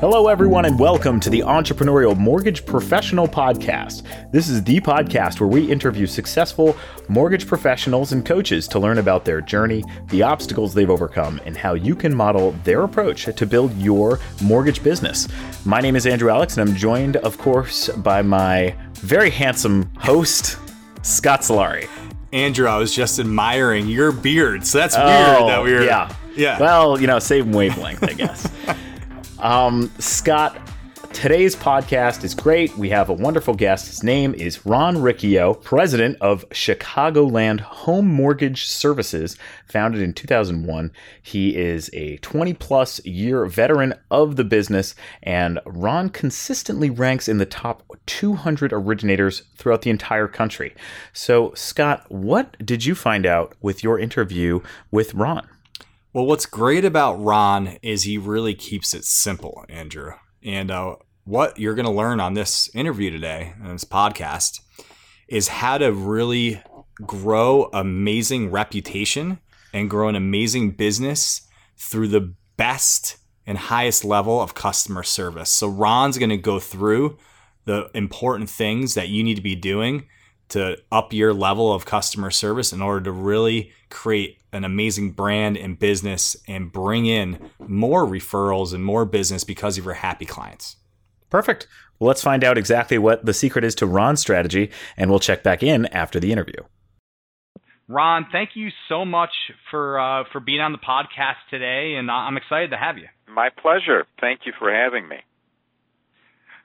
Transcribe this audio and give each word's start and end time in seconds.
Hello, 0.00 0.28
everyone, 0.28 0.64
and 0.64 0.78
welcome 0.78 1.20
to 1.20 1.28
the 1.28 1.40
Entrepreneurial 1.40 2.16
Mortgage 2.16 2.64
Professional 2.64 3.28
Podcast. 3.28 4.32
This 4.32 4.48
is 4.48 4.64
the 4.64 4.80
podcast 4.80 5.40
where 5.40 5.46
we 5.46 5.70
interview 5.70 6.06
successful 6.06 6.74
mortgage 7.08 7.46
professionals 7.46 8.12
and 8.12 8.24
coaches 8.24 8.66
to 8.68 8.78
learn 8.78 8.96
about 8.96 9.26
their 9.26 9.42
journey, 9.42 9.84
the 10.08 10.22
obstacles 10.22 10.72
they've 10.72 10.88
overcome, 10.88 11.38
and 11.44 11.54
how 11.54 11.74
you 11.74 11.94
can 11.94 12.14
model 12.14 12.52
their 12.64 12.84
approach 12.84 13.26
to 13.26 13.44
build 13.44 13.76
your 13.76 14.18
mortgage 14.40 14.82
business. 14.82 15.28
My 15.66 15.82
name 15.82 15.96
is 15.96 16.06
Andrew 16.06 16.30
Alix, 16.30 16.56
and 16.56 16.66
I'm 16.66 16.74
joined, 16.74 17.16
of 17.16 17.36
course, 17.36 17.90
by 17.90 18.22
my 18.22 18.74
very 18.94 19.28
handsome 19.28 19.90
host, 19.98 20.56
Scott 21.02 21.42
Sillari. 21.42 21.86
Andrew, 22.32 22.66
I 22.68 22.78
was 22.78 22.94
just 22.94 23.18
admiring 23.18 23.86
your 23.86 24.12
beard, 24.12 24.64
so 24.64 24.78
that's 24.78 24.96
weird 24.96 25.10
oh, 25.10 25.46
that 25.48 25.62
we 25.62 25.74
are 25.74 25.82
Yeah. 25.82 26.10
Yeah. 26.34 26.58
Well, 26.58 26.98
you 26.98 27.06
know, 27.06 27.18
same 27.18 27.52
wavelength, 27.52 28.02
I 28.02 28.14
guess. 28.14 28.50
Um, 29.40 29.90
Scott, 29.98 30.60
today's 31.14 31.56
podcast 31.56 32.24
is 32.24 32.34
great. 32.34 32.76
We 32.76 32.90
have 32.90 33.08
a 33.08 33.14
wonderful 33.14 33.54
guest. 33.54 33.86
His 33.86 34.02
name 34.02 34.34
is 34.34 34.66
Ron 34.66 34.96
Ricchio, 34.96 35.62
president 35.62 36.18
of 36.20 36.46
Chicagoland 36.50 37.60
Home 37.60 38.06
Mortgage 38.06 38.66
Services, 38.66 39.38
founded 39.66 40.02
in 40.02 40.12
2001. 40.12 40.92
He 41.22 41.56
is 41.56 41.88
a 41.94 42.18
20 42.18 42.52
plus 42.52 43.02
year 43.06 43.46
veteran 43.46 43.94
of 44.10 44.36
the 44.36 44.44
business, 44.44 44.94
and 45.22 45.58
Ron 45.64 46.10
consistently 46.10 46.90
ranks 46.90 47.26
in 47.26 47.38
the 47.38 47.46
top 47.46 47.82
200 48.04 48.74
originators 48.74 49.44
throughout 49.56 49.80
the 49.82 49.90
entire 49.90 50.28
country. 50.28 50.74
So, 51.14 51.54
Scott, 51.54 52.04
what 52.10 52.58
did 52.62 52.84
you 52.84 52.94
find 52.94 53.24
out 53.24 53.54
with 53.62 53.82
your 53.82 53.98
interview 53.98 54.60
with 54.90 55.14
Ron? 55.14 55.48
Well, 56.12 56.26
what's 56.26 56.46
great 56.46 56.84
about 56.84 57.22
Ron 57.22 57.78
is 57.82 58.02
he 58.02 58.18
really 58.18 58.54
keeps 58.54 58.94
it 58.94 59.04
simple, 59.04 59.64
Andrew. 59.68 60.14
And 60.42 60.68
uh, 60.68 60.96
what 61.22 61.56
you're 61.56 61.76
going 61.76 61.86
to 61.86 61.92
learn 61.92 62.18
on 62.18 62.34
this 62.34 62.68
interview 62.74 63.12
today, 63.12 63.54
on 63.62 63.70
this 63.70 63.84
podcast, 63.84 64.58
is 65.28 65.46
how 65.46 65.78
to 65.78 65.92
really 65.92 66.60
grow 67.06 67.70
amazing 67.72 68.50
reputation 68.50 69.38
and 69.72 69.88
grow 69.88 70.08
an 70.08 70.16
amazing 70.16 70.72
business 70.72 71.42
through 71.76 72.08
the 72.08 72.34
best 72.56 73.16
and 73.46 73.56
highest 73.56 74.04
level 74.04 74.42
of 74.42 74.52
customer 74.52 75.04
service. 75.04 75.50
So 75.50 75.68
Ron's 75.68 76.18
going 76.18 76.30
to 76.30 76.36
go 76.36 76.58
through 76.58 77.18
the 77.66 77.88
important 77.94 78.50
things 78.50 78.94
that 78.94 79.10
you 79.10 79.22
need 79.22 79.36
to 79.36 79.42
be 79.42 79.54
doing 79.54 80.08
to 80.50 80.80
up 80.90 81.12
your 81.12 81.32
level 81.32 81.72
of 81.72 81.84
customer 81.84 82.30
service 82.30 82.72
in 82.72 82.82
order 82.82 83.04
to 83.04 83.12
really 83.12 83.72
create 83.88 84.38
an 84.52 84.64
amazing 84.64 85.12
brand 85.12 85.56
and 85.56 85.78
business 85.78 86.36
and 86.48 86.72
bring 86.72 87.06
in 87.06 87.50
more 87.58 88.04
referrals 88.06 88.74
and 88.74 88.84
more 88.84 89.04
business 89.04 89.44
because 89.44 89.78
of 89.78 89.84
your 89.84 89.94
happy 89.94 90.24
clients. 90.24 90.76
Perfect. 91.30 91.66
Well, 91.98 92.08
let's 92.08 92.22
find 92.22 92.42
out 92.42 92.58
exactly 92.58 92.98
what 92.98 93.24
the 93.24 93.34
secret 93.34 93.64
is 93.64 93.74
to 93.76 93.86
Ron's 93.86 94.20
strategy, 94.20 94.70
and 94.96 95.10
we'll 95.10 95.20
check 95.20 95.42
back 95.42 95.62
in 95.62 95.86
after 95.86 96.18
the 96.18 96.32
interview. 96.32 96.62
Ron, 97.88 98.26
thank 98.30 98.50
you 98.54 98.68
so 98.88 99.04
much 99.04 99.30
for 99.70 99.98
uh, 99.98 100.24
for 100.32 100.40
being 100.40 100.60
on 100.60 100.72
the 100.72 100.78
podcast 100.78 101.42
today, 101.50 101.96
and 101.98 102.10
I'm 102.10 102.36
excited 102.36 102.70
to 102.70 102.76
have 102.76 102.98
you. 102.98 103.08
My 103.28 103.50
pleasure. 103.50 104.06
Thank 104.20 104.40
you 104.46 104.52
for 104.58 104.72
having 104.72 105.08
me. 105.08 105.16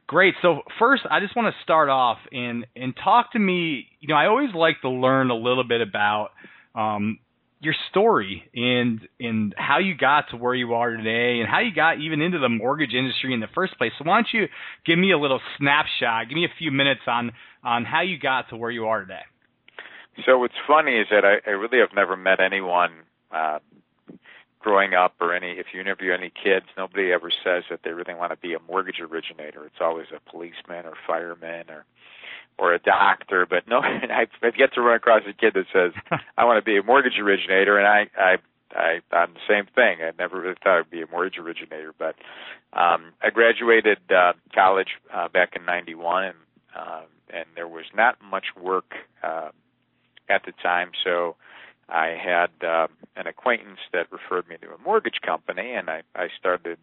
Great. 0.07 0.35
So 0.41 0.61
first, 0.77 1.03
I 1.09 1.19
just 1.19 1.35
want 1.35 1.53
to 1.53 1.63
start 1.63 1.89
off 1.89 2.19
and 2.31 2.65
and 2.75 2.93
talk 3.03 3.31
to 3.33 3.39
me. 3.39 3.87
You 3.99 4.09
know, 4.09 4.15
I 4.15 4.27
always 4.27 4.53
like 4.53 4.81
to 4.81 4.89
learn 4.89 5.31
a 5.31 5.35
little 5.35 5.63
bit 5.63 5.81
about 5.81 6.29
um, 6.75 7.17
your 7.59 7.73
story 7.89 8.43
and 8.53 8.99
and 9.19 9.55
how 9.57 9.79
you 9.79 9.95
got 9.95 10.29
to 10.29 10.37
where 10.37 10.53
you 10.53 10.75
are 10.75 10.95
today 10.95 11.39
and 11.39 11.49
how 11.49 11.59
you 11.59 11.73
got 11.73 11.99
even 11.99 12.21
into 12.21 12.37
the 12.37 12.49
mortgage 12.49 12.93
industry 12.93 13.33
in 13.33 13.39
the 13.39 13.47
first 13.55 13.77
place. 13.79 13.91
So 13.97 14.05
why 14.05 14.17
don't 14.17 14.27
you 14.31 14.45
give 14.85 14.99
me 14.99 15.11
a 15.11 15.17
little 15.17 15.41
snapshot, 15.57 16.29
give 16.29 16.35
me 16.35 16.45
a 16.45 16.53
few 16.59 16.71
minutes 16.71 17.01
on 17.07 17.31
on 17.63 17.83
how 17.83 18.01
you 18.01 18.19
got 18.19 18.49
to 18.49 18.57
where 18.57 18.71
you 18.71 18.85
are 18.85 19.01
today. 19.01 19.25
So 20.25 20.37
what's 20.37 20.53
funny 20.67 20.93
is 20.93 21.07
that 21.09 21.25
I, 21.25 21.49
I 21.49 21.53
really 21.53 21.79
have 21.79 21.95
never 21.95 22.15
met 22.15 22.39
anyone 22.39 22.91
uh, 23.31 23.59
growing 24.65 24.95
up 24.95 25.13
or 25.21 25.31
any 25.31 25.51
if 25.51 25.67
you 25.71 25.79
interview 25.79 26.11
any 26.11 26.31
kids 26.31 26.65
nobody 26.75 27.13
ever 27.13 27.29
says 27.29 27.63
that 27.69 27.81
they 27.83 27.91
really 27.91 28.15
want 28.15 28.31
to 28.31 28.37
be 28.37 28.55
a 28.55 28.59
mortgage 28.67 28.99
originator 28.99 29.63
it's 29.63 29.79
always 29.79 30.07
a 30.09 30.29
policeman 30.31 30.87
or 30.87 30.93
fireman 31.05 31.69
or 31.69 31.85
or 32.57 32.73
a 32.73 32.79
doctor 32.79 33.45
but 33.47 33.67
no 33.67 33.77
i've, 33.79 34.29
I've 34.41 34.57
yet 34.57 34.73
to 34.73 34.81
run 34.81 34.95
across 34.95 35.21
a 35.29 35.33
kid 35.33 35.53
that 35.53 35.67
says 35.71 35.91
i 36.37 36.45
want 36.45 36.57
to 36.57 36.65
be 36.65 36.77
a 36.77 36.83
mortgage 36.83 37.19
originator 37.21 37.77
and 37.77 37.87
i 37.87 38.07
i 38.19 38.35
I, 38.77 38.99
I'm 39.15 39.33
the 39.35 39.39
same 39.47 39.67
thing. 39.73 39.99
I 40.03 40.11
never 40.19 40.41
really 40.41 40.55
thought 40.61 40.79
I'd 40.79 40.89
be 40.89 41.01
a 41.01 41.07
mortgage 41.07 41.37
originator, 41.39 41.93
but 41.97 42.15
um, 42.73 43.13
I 43.23 43.29
graduated 43.33 43.99
uh, 44.11 44.33
college 44.53 44.89
uh, 45.13 45.29
back 45.29 45.55
in 45.55 45.63
'91, 45.63 46.25
and 46.25 46.35
uh, 46.77 47.01
and 47.33 47.45
there 47.55 47.69
was 47.69 47.85
not 47.95 48.17
much 48.21 48.47
work 48.61 48.95
uh, 49.23 49.51
at 50.27 50.43
the 50.45 50.51
time. 50.61 50.91
So 51.05 51.37
I 51.89 52.15
had 52.21 52.49
uh, 52.67 52.87
an 53.15 53.27
acquaintance 53.27 53.79
that 53.93 54.11
referred 54.11 54.47
me 54.47 54.57
to 54.61 54.67
a 54.73 54.77
mortgage 54.83 55.21
company, 55.25 55.73
and 55.73 55.89
I, 55.89 56.01
I 56.15 56.27
started 56.39 56.77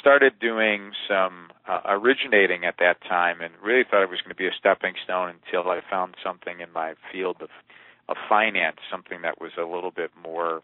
started 0.00 0.38
doing 0.38 0.92
some 1.08 1.48
uh, 1.66 1.80
originating 1.86 2.66
at 2.66 2.74
that 2.78 3.00
time, 3.08 3.40
and 3.40 3.54
really 3.62 3.84
thought 3.90 4.02
it 4.02 4.10
was 4.10 4.20
going 4.20 4.34
to 4.34 4.36
be 4.36 4.46
a 4.46 4.52
stepping 4.58 4.94
stone 5.02 5.34
until 5.42 5.70
I 5.70 5.80
found 5.88 6.14
something 6.22 6.60
in 6.60 6.70
my 6.72 6.94
field 7.10 7.36
of 7.40 7.48
of 8.08 8.16
finance, 8.28 8.78
something 8.90 9.22
that 9.22 9.40
was 9.40 9.52
a 9.58 9.64
little 9.64 9.90
bit 9.90 10.10
more 10.22 10.62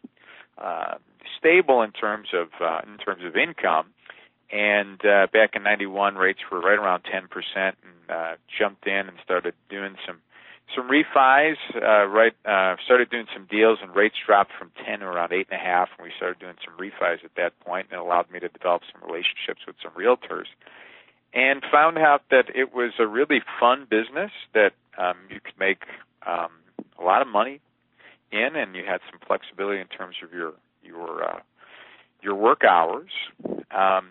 uh, 0.58 0.94
stable 1.38 1.82
in 1.82 1.92
terms 1.92 2.28
of 2.32 2.48
uh, 2.60 2.80
in 2.86 2.98
terms 2.98 3.24
of 3.24 3.36
income. 3.36 3.86
And 4.52 5.04
uh, 5.04 5.26
back 5.32 5.56
in 5.56 5.62
'91, 5.62 6.16
rates 6.16 6.40
were 6.50 6.60
right 6.60 6.78
around 6.78 7.02
10%, 7.04 7.26
and 7.56 7.74
uh, 8.08 8.34
jumped 8.58 8.86
in 8.86 9.08
and 9.08 9.16
started 9.24 9.54
doing 9.68 9.96
some 10.06 10.18
some 10.74 10.88
refis. 10.88 11.56
Uh, 11.74 12.06
right, 12.06 12.32
uh, 12.44 12.76
started 12.84 13.10
doing 13.10 13.26
some 13.34 13.46
deals, 13.50 13.78
and 13.82 13.94
rates 13.94 14.16
dropped 14.26 14.52
from 14.58 14.70
ten 14.84 15.00
to 15.00 15.06
around 15.06 15.32
eight 15.32 15.46
and 15.50 15.60
a 15.60 15.62
half. 15.64 15.88
And 15.96 16.04
we 16.04 16.12
started 16.16 16.38
doing 16.38 16.54
some 16.64 16.74
refis 16.78 17.24
at 17.24 17.34
that 17.36 17.58
point, 17.60 17.88
and 17.90 18.00
it 18.00 18.02
allowed 18.02 18.30
me 18.30 18.40
to 18.40 18.48
develop 18.48 18.82
some 18.92 19.02
relationships 19.08 19.60
with 19.66 19.76
some 19.82 19.92
realtors, 19.92 20.46
and 21.32 21.62
found 21.70 21.98
out 21.98 22.22
that 22.30 22.46
it 22.54 22.74
was 22.74 22.92
a 22.98 23.06
really 23.06 23.40
fun 23.60 23.86
business 23.88 24.30
that 24.54 24.72
um, 24.98 25.16
you 25.30 25.40
could 25.40 25.58
make 25.58 25.82
um, 26.26 26.50
a 26.98 27.04
lot 27.04 27.22
of 27.22 27.28
money 27.28 27.60
in, 28.32 28.56
and 28.56 28.74
you 28.74 28.84
had 28.86 29.00
some 29.10 29.20
flexibility 29.26 29.80
in 29.80 29.88
terms 29.88 30.16
of 30.22 30.32
your 30.32 30.52
your 30.82 31.24
uh, 31.24 31.40
your 32.22 32.34
work 32.34 32.62
hours. 32.64 33.10
Um, 33.70 34.08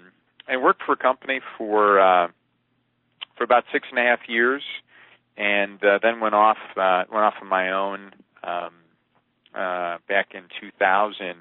and 0.47 0.61
worked 0.61 0.83
for 0.85 0.93
a 0.93 0.97
company 0.97 1.39
for 1.57 1.99
uh, 1.99 2.27
for 3.37 3.43
about 3.43 3.63
six 3.71 3.87
and 3.89 3.99
a 3.99 4.03
half 4.03 4.19
years 4.27 4.61
and 5.37 5.83
uh, 5.83 5.99
then 6.01 6.19
went 6.19 6.35
off 6.35 6.57
uh, 6.77 7.03
went 7.11 7.23
off 7.23 7.35
on 7.41 7.47
my 7.47 7.71
own 7.71 8.13
um, 8.43 8.73
uh, 9.55 9.97
back 10.07 10.33
in 10.33 10.43
2000, 10.59 11.35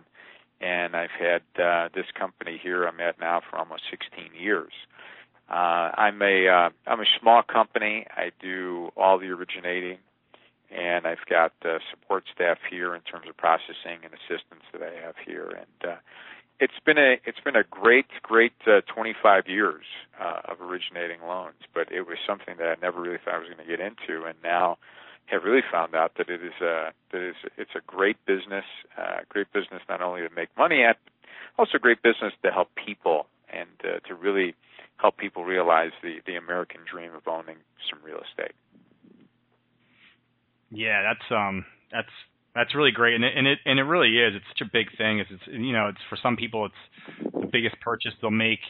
and 0.60 0.96
I've 0.96 1.10
had 1.10 1.42
uh, 1.62 1.88
this 1.94 2.06
company 2.14 2.58
here 2.62 2.84
I'm 2.84 3.00
at 3.00 3.18
now 3.20 3.40
for 3.48 3.58
almost 3.58 3.82
16 3.90 4.30
years. 4.38 4.72
Uh, 5.50 5.90
I'm 5.94 6.22
a 6.22 6.48
uh, 6.48 6.70
I'm 6.86 7.00
a 7.00 7.06
small 7.20 7.42
company. 7.42 8.06
I 8.16 8.30
do 8.40 8.90
all 8.96 9.18
the 9.18 9.28
originating, 9.28 9.98
and 10.70 11.06
I've 11.06 11.26
got 11.28 11.52
uh, 11.64 11.78
support 11.90 12.24
staff 12.34 12.58
here 12.70 12.94
in 12.94 13.02
terms 13.02 13.28
of 13.28 13.36
processing 13.36 14.00
and 14.04 14.14
assistance 14.14 14.64
that 14.72 14.82
I 14.82 15.04
have 15.04 15.16
here, 15.26 15.48
and 15.48 15.92
uh, 15.92 15.96
it's 16.62 16.78
been 16.86 16.96
a 16.96 17.16
it's 17.24 17.40
been 17.40 17.56
a 17.56 17.64
great 17.64 18.06
great 18.22 18.54
uh, 18.68 18.82
25 18.86 19.48
years 19.48 19.82
uh, 20.20 20.42
of 20.44 20.60
originating 20.60 21.20
loans, 21.26 21.58
but 21.74 21.90
it 21.90 22.02
was 22.02 22.18
something 22.24 22.54
that 22.58 22.68
I 22.68 22.76
never 22.80 23.00
really 23.00 23.18
thought 23.18 23.34
I 23.34 23.38
was 23.38 23.48
going 23.48 23.66
to 23.66 23.76
get 23.76 23.80
into, 23.80 24.24
and 24.24 24.36
now 24.44 24.78
have 25.26 25.42
really 25.42 25.64
found 25.72 25.96
out 25.96 26.12
that 26.18 26.28
it 26.28 26.40
is 26.40 26.54
a 26.60 26.92
that 27.10 27.20
is 27.20 27.34
it's 27.58 27.74
a 27.74 27.80
great 27.84 28.16
business, 28.26 28.64
uh, 28.96 29.26
great 29.28 29.52
business 29.52 29.82
not 29.88 30.00
only 30.00 30.20
to 30.22 30.30
make 30.34 30.50
money 30.56 30.84
at, 30.84 30.98
also 31.58 31.78
great 31.78 32.00
business 32.00 32.32
to 32.44 32.52
help 32.52 32.68
people 32.76 33.26
and 33.52 33.68
uh, 33.82 33.98
to 34.06 34.14
really 34.14 34.54
help 34.98 35.16
people 35.16 35.44
realize 35.44 35.90
the 36.00 36.20
the 36.26 36.36
American 36.36 36.82
dream 36.88 37.12
of 37.12 37.26
owning 37.26 37.56
some 37.90 37.98
real 38.04 38.20
estate. 38.22 38.54
Yeah, 40.70 41.02
that's 41.02 41.26
um 41.32 41.66
that's 41.90 42.14
that's 42.54 42.74
really 42.74 42.90
great, 42.90 43.14
and 43.14 43.24
it, 43.24 43.32
and 43.36 43.46
it 43.46 43.58
and 43.64 43.78
it 43.78 43.84
really 43.84 44.18
is. 44.18 44.34
It's 44.36 44.44
such 44.58 44.66
a 44.66 44.70
big 44.70 44.86
thing. 44.98 45.20
It's, 45.20 45.30
it's 45.32 45.42
you 45.46 45.72
know, 45.72 45.88
it's 45.88 45.98
for 46.08 46.18
some 46.22 46.36
people, 46.36 46.66
it's 46.66 47.32
the 47.32 47.48
biggest 47.50 47.80
purchase 47.80 48.12
they'll 48.20 48.30
make 48.30 48.60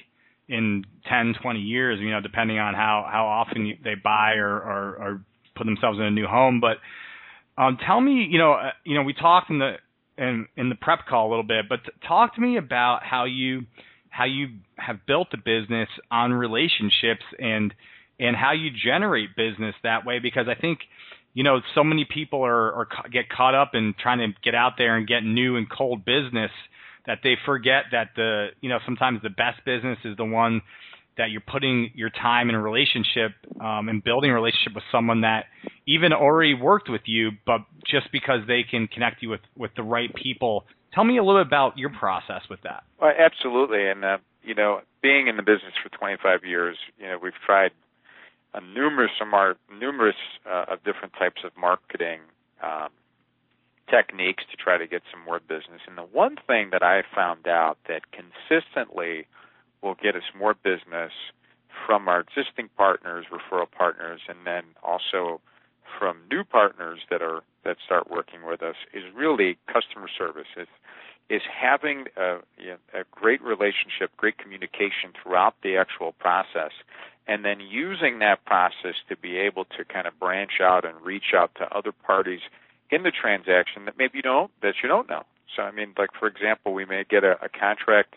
in 0.48 0.84
10, 1.08 1.34
20 1.42 1.60
years. 1.60 1.98
You 2.00 2.10
know, 2.10 2.20
depending 2.20 2.58
on 2.58 2.74
how 2.74 3.08
how 3.10 3.26
often 3.26 3.66
you, 3.66 3.76
they 3.82 3.94
buy 3.94 4.34
or, 4.34 4.54
or 4.54 4.96
or 4.96 5.24
put 5.56 5.64
themselves 5.64 5.98
in 5.98 6.04
a 6.04 6.10
new 6.10 6.26
home. 6.26 6.60
But 6.60 6.78
um, 7.60 7.78
tell 7.84 8.00
me, 8.00 8.26
you 8.30 8.38
know, 8.38 8.52
uh, 8.52 8.70
you 8.84 8.94
know, 8.94 9.02
we 9.02 9.14
talked 9.14 9.50
in 9.50 9.58
the 9.58 9.74
in 10.16 10.46
in 10.56 10.68
the 10.68 10.76
prep 10.76 11.06
call 11.08 11.28
a 11.28 11.30
little 11.30 11.44
bit, 11.44 11.66
but 11.68 11.84
t- 11.84 11.90
talk 12.06 12.34
to 12.36 12.40
me 12.40 12.56
about 12.58 13.02
how 13.02 13.24
you 13.24 13.62
how 14.10 14.24
you 14.24 14.48
have 14.76 15.06
built 15.06 15.28
the 15.30 15.38
business 15.38 15.88
on 16.10 16.32
relationships 16.32 17.24
and 17.38 17.74
and 18.20 18.36
how 18.36 18.52
you 18.52 18.70
generate 18.70 19.34
business 19.36 19.74
that 19.82 20.06
way 20.06 20.18
because 20.18 20.46
I 20.48 20.58
think 20.58 20.80
you 21.34 21.44
know, 21.44 21.60
so 21.74 21.82
many 21.82 22.04
people 22.04 22.44
are, 22.44 22.72
are 22.72 22.88
get 23.10 23.28
caught 23.28 23.54
up 23.54 23.70
in 23.74 23.94
trying 23.98 24.18
to 24.18 24.38
get 24.42 24.54
out 24.54 24.74
there 24.78 24.96
and 24.96 25.06
get 25.06 25.24
new 25.24 25.56
and 25.56 25.70
cold 25.70 26.04
business 26.04 26.50
that 27.06 27.18
they 27.24 27.36
forget 27.44 27.84
that 27.92 28.10
the, 28.16 28.48
you 28.60 28.68
know, 28.68 28.78
sometimes 28.84 29.20
the 29.22 29.30
best 29.30 29.64
business 29.64 29.98
is 30.04 30.16
the 30.16 30.24
one 30.24 30.62
that 31.18 31.30
you're 31.30 31.42
putting 31.42 31.90
your 31.94 32.10
time 32.10 32.48
in 32.48 32.54
a 32.54 32.60
relationship 32.60 33.32
um, 33.60 33.88
and 33.88 34.02
building 34.02 34.30
a 34.30 34.34
relationship 34.34 34.74
with 34.74 34.84
someone 34.90 35.22
that 35.22 35.44
even 35.86 36.12
already 36.12 36.54
worked 36.54 36.88
with 36.88 37.02
you, 37.04 37.30
but 37.44 37.60
just 37.86 38.10
because 38.12 38.40
they 38.46 38.62
can 38.62 38.86
connect 38.86 39.22
you 39.22 39.28
with 39.28 39.40
with 39.56 39.70
the 39.76 39.82
right 39.82 40.14
people. 40.14 40.64
Tell 40.94 41.04
me 41.04 41.18
a 41.18 41.24
little 41.24 41.42
bit 41.42 41.48
about 41.48 41.76
your 41.76 41.90
process 41.90 42.42
with 42.48 42.60
that. 42.62 42.84
Well, 43.00 43.12
absolutely, 43.18 43.88
and 43.88 44.04
uh, 44.04 44.18
you 44.42 44.54
know, 44.54 44.80
being 45.02 45.28
in 45.28 45.36
the 45.36 45.42
business 45.42 45.72
for 45.82 45.88
25 45.96 46.44
years, 46.44 46.76
you 46.98 47.06
know, 47.06 47.18
we've 47.22 47.32
tried 47.44 47.72
a 48.54 48.60
numerous 48.60 49.12
of 49.20 49.56
numerous 49.78 50.16
uh, 50.46 50.64
of 50.68 50.84
different 50.84 51.14
types 51.18 51.42
of 51.44 51.52
marketing 51.56 52.20
um, 52.62 52.90
techniques 53.90 54.44
to 54.50 54.56
try 54.56 54.78
to 54.78 54.86
get 54.86 55.02
some 55.10 55.20
more 55.24 55.40
business. 55.40 55.80
And 55.86 55.96
the 55.96 56.02
one 56.02 56.36
thing 56.46 56.70
that 56.72 56.82
I 56.82 57.02
found 57.14 57.46
out 57.46 57.78
that 57.88 58.02
consistently 58.12 59.26
will 59.82 59.94
get 59.94 60.16
us 60.16 60.22
more 60.38 60.54
business 60.54 61.12
from 61.86 62.08
our 62.08 62.20
existing 62.20 62.68
partners, 62.76 63.26
referral 63.32 63.70
partners, 63.70 64.20
and 64.28 64.38
then 64.44 64.64
also 64.82 65.40
from 65.98 66.18
new 66.30 66.44
partners 66.44 67.00
that 67.10 67.22
are 67.22 67.42
that 67.64 67.76
start 67.84 68.10
working 68.10 68.44
with 68.46 68.62
us 68.62 68.76
is 68.92 69.04
really 69.14 69.56
customer 69.66 70.08
service. 70.08 70.48
It's, 70.56 70.70
is 71.30 71.42
having 71.48 72.06
a, 72.16 72.38
you 72.58 72.70
know, 72.70 72.76
a 72.92 73.04
great 73.10 73.40
relationship, 73.40 74.10
great 74.16 74.36
communication 74.36 75.12
throughout 75.22 75.54
the 75.62 75.76
actual 75.76 76.12
process, 76.12 76.72
and 77.26 77.44
then 77.44 77.60
using 77.60 78.18
that 78.18 78.44
process 78.44 78.94
to 79.08 79.16
be 79.16 79.36
able 79.36 79.64
to 79.64 79.84
kind 79.84 80.06
of 80.06 80.18
branch 80.18 80.60
out 80.60 80.84
and 80.84 80.94
reach 81.02 81.34
out 81.34 81.54
to 81.56 81.76
other 81.76 81.92
parties 81.92 82.40
in 82.90 83.02
the 83.02 83.12
transaction 83.12 83.84
that 83.84 83.96
maybe 83.96 84.12
you 84.16 84.22
don't 84.22 84.50
that 84.60 84.74
you 84.82 84.88
don't 84.88 85.08
know. 85.08 85.22
So 85.56 85.62
I 85.62 85.70
mean, 85.70 85.94
like 85.98 86.10
for 86.18 86.26
example, 86.26 86.72
we 86.72 86.84
may 86.84 87.04
get 87.08 87.24
a, 87.24 87.36
a 87.42 87.48
contract 87.48 88.16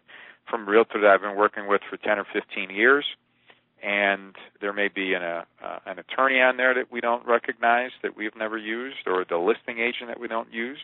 from 0.49 0.67
a 0.67 0.71
realtor 0.71 1.01
that 1.01 1.09
I've 1.09 1.21
been 1.21 1.35
working 1.35 1.67
with 1.67 1.81
for 1.89 1.97
10 1.97 2.19
or 2.19 2.25
15 2.31 2.69
years, 2.69 3.05
and 3.81 4.35
there 4.61 4.73
may 4.73 4.87
be 4.87 5.13
an, 5.13 5.23
uh, 5.23 5.43
uh, 5.63 5.79
an 5.85 5.99
attorney 5.99 6.39
on 6.39 6.57
there 6.57 6.73
that 6.73 6.91
we 6.91 7.01
don't 7.01 7.25
recognize 7.25 7.91
that 8.03 8.15
we've 8.15 8.35
never 8.35 8.57
used, 8.57 9.07
or 9.07 9.25
the 9.27 9.37
listing 9.37 9.79
agent 9.79 10.07
that 10.07 10.19
we 10.19 10.27
don't 10.27 10.51
use. 10.53 10.79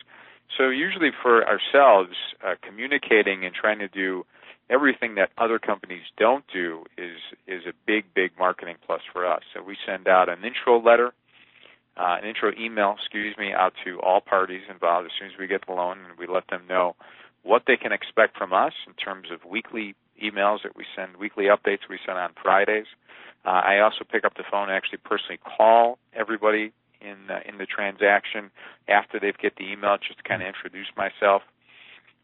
So 0.58 0.70
usually 0.70 1.12
for 1.22 1.46
ourselves, 1.48 2.16
uh, 2.46 2.56
communicating 2.62 3.46
and 3.46 3.54
trying 3.54 3.80
to 3.80 3.88
do 3.88 4.26
everything 4.72 5.16
that 5.16 5.30
other 5.38 5.60
companies 5.60 6.04
don't 6.18 6.46
do 6.52 6.86
is 6.98 7.18
is 7.48 7.64
a 7.68 7.74
big 7.86 8.06
big 8.16 8.32
marketing 8.40 8.78
plus 8.86 9.02
for 9.12 9.28
us. 9.28 9.42
So 9.54 9.62
we 9.62 9.78
send 9.86 10.08
out 10.08 10.30
an 10.30 10.44
intro 10.44 10.82
letter, 10.82 11.14
uh, 11.98 12.18
an 12.22 12.28
intro 12.28 12.52
email, 12.58 12.96
excuse 12.98 13.38
me, 13.38 13.52
out 13.54 13.74
to 13.86 14.00
all 14.00 14.22
parties 14.22 14.62
involved 14.70 15.06
as 15.06 15.12
soon 15.20 15.28
as 15.28 15.38
we 15.38 15.48
get 15.48 15.66
the 15.68 15.74
loan, 15.74 15.98
and 16.10 16.18
we 16.18 16.26
let 16.26 16.48
them 16.48 16.64
know 16.70 16.96
what 17.44 17.64
they 17.68 17.76
can 17.76 17.92
expect 17.92 18.38
from 18.38 18.54
us 18.54 18.74
in 18.88 18.94
terms 18.94 19.28
of 19.32 19.44
weekly 19.50 19.96
emails 20.24 20.64
that 20.64 20.76
we 20.76 20.86
send, 20.96 21.18
weekly 21.18 21.46
updates 21.46 21.90
we 21.90 22.00
send 22.06 22.18
on 22.18 22.32
Fridays. 22.42 22.86
Uh, 23.44 23.50
I 23.50 23.80
also 23.80 24.06
pick 24.10 24.24
up 24.24 24.36
the 24.36 24.44
phone 24.50 24.70
and 24.70 24.78
actually 24.78 25.00
personally 25.00 25.40
call 25.58 25.98
everybody 26.14 26.72
in 27.02 27.18
in 27.46 27.58
the 27.58 27.66
transaction 27.66 28.52
after 28.88 29.20
they've 29.20 29.38
get 29.38 29.56
the 29.58 29.72
email, 29.72 29.98
just 29.98 30.18
to 30.20 30.24
kind 30.24 30.42
of 30.42 30.48
introduce 30.48 30.88
myself. 30.96 31.42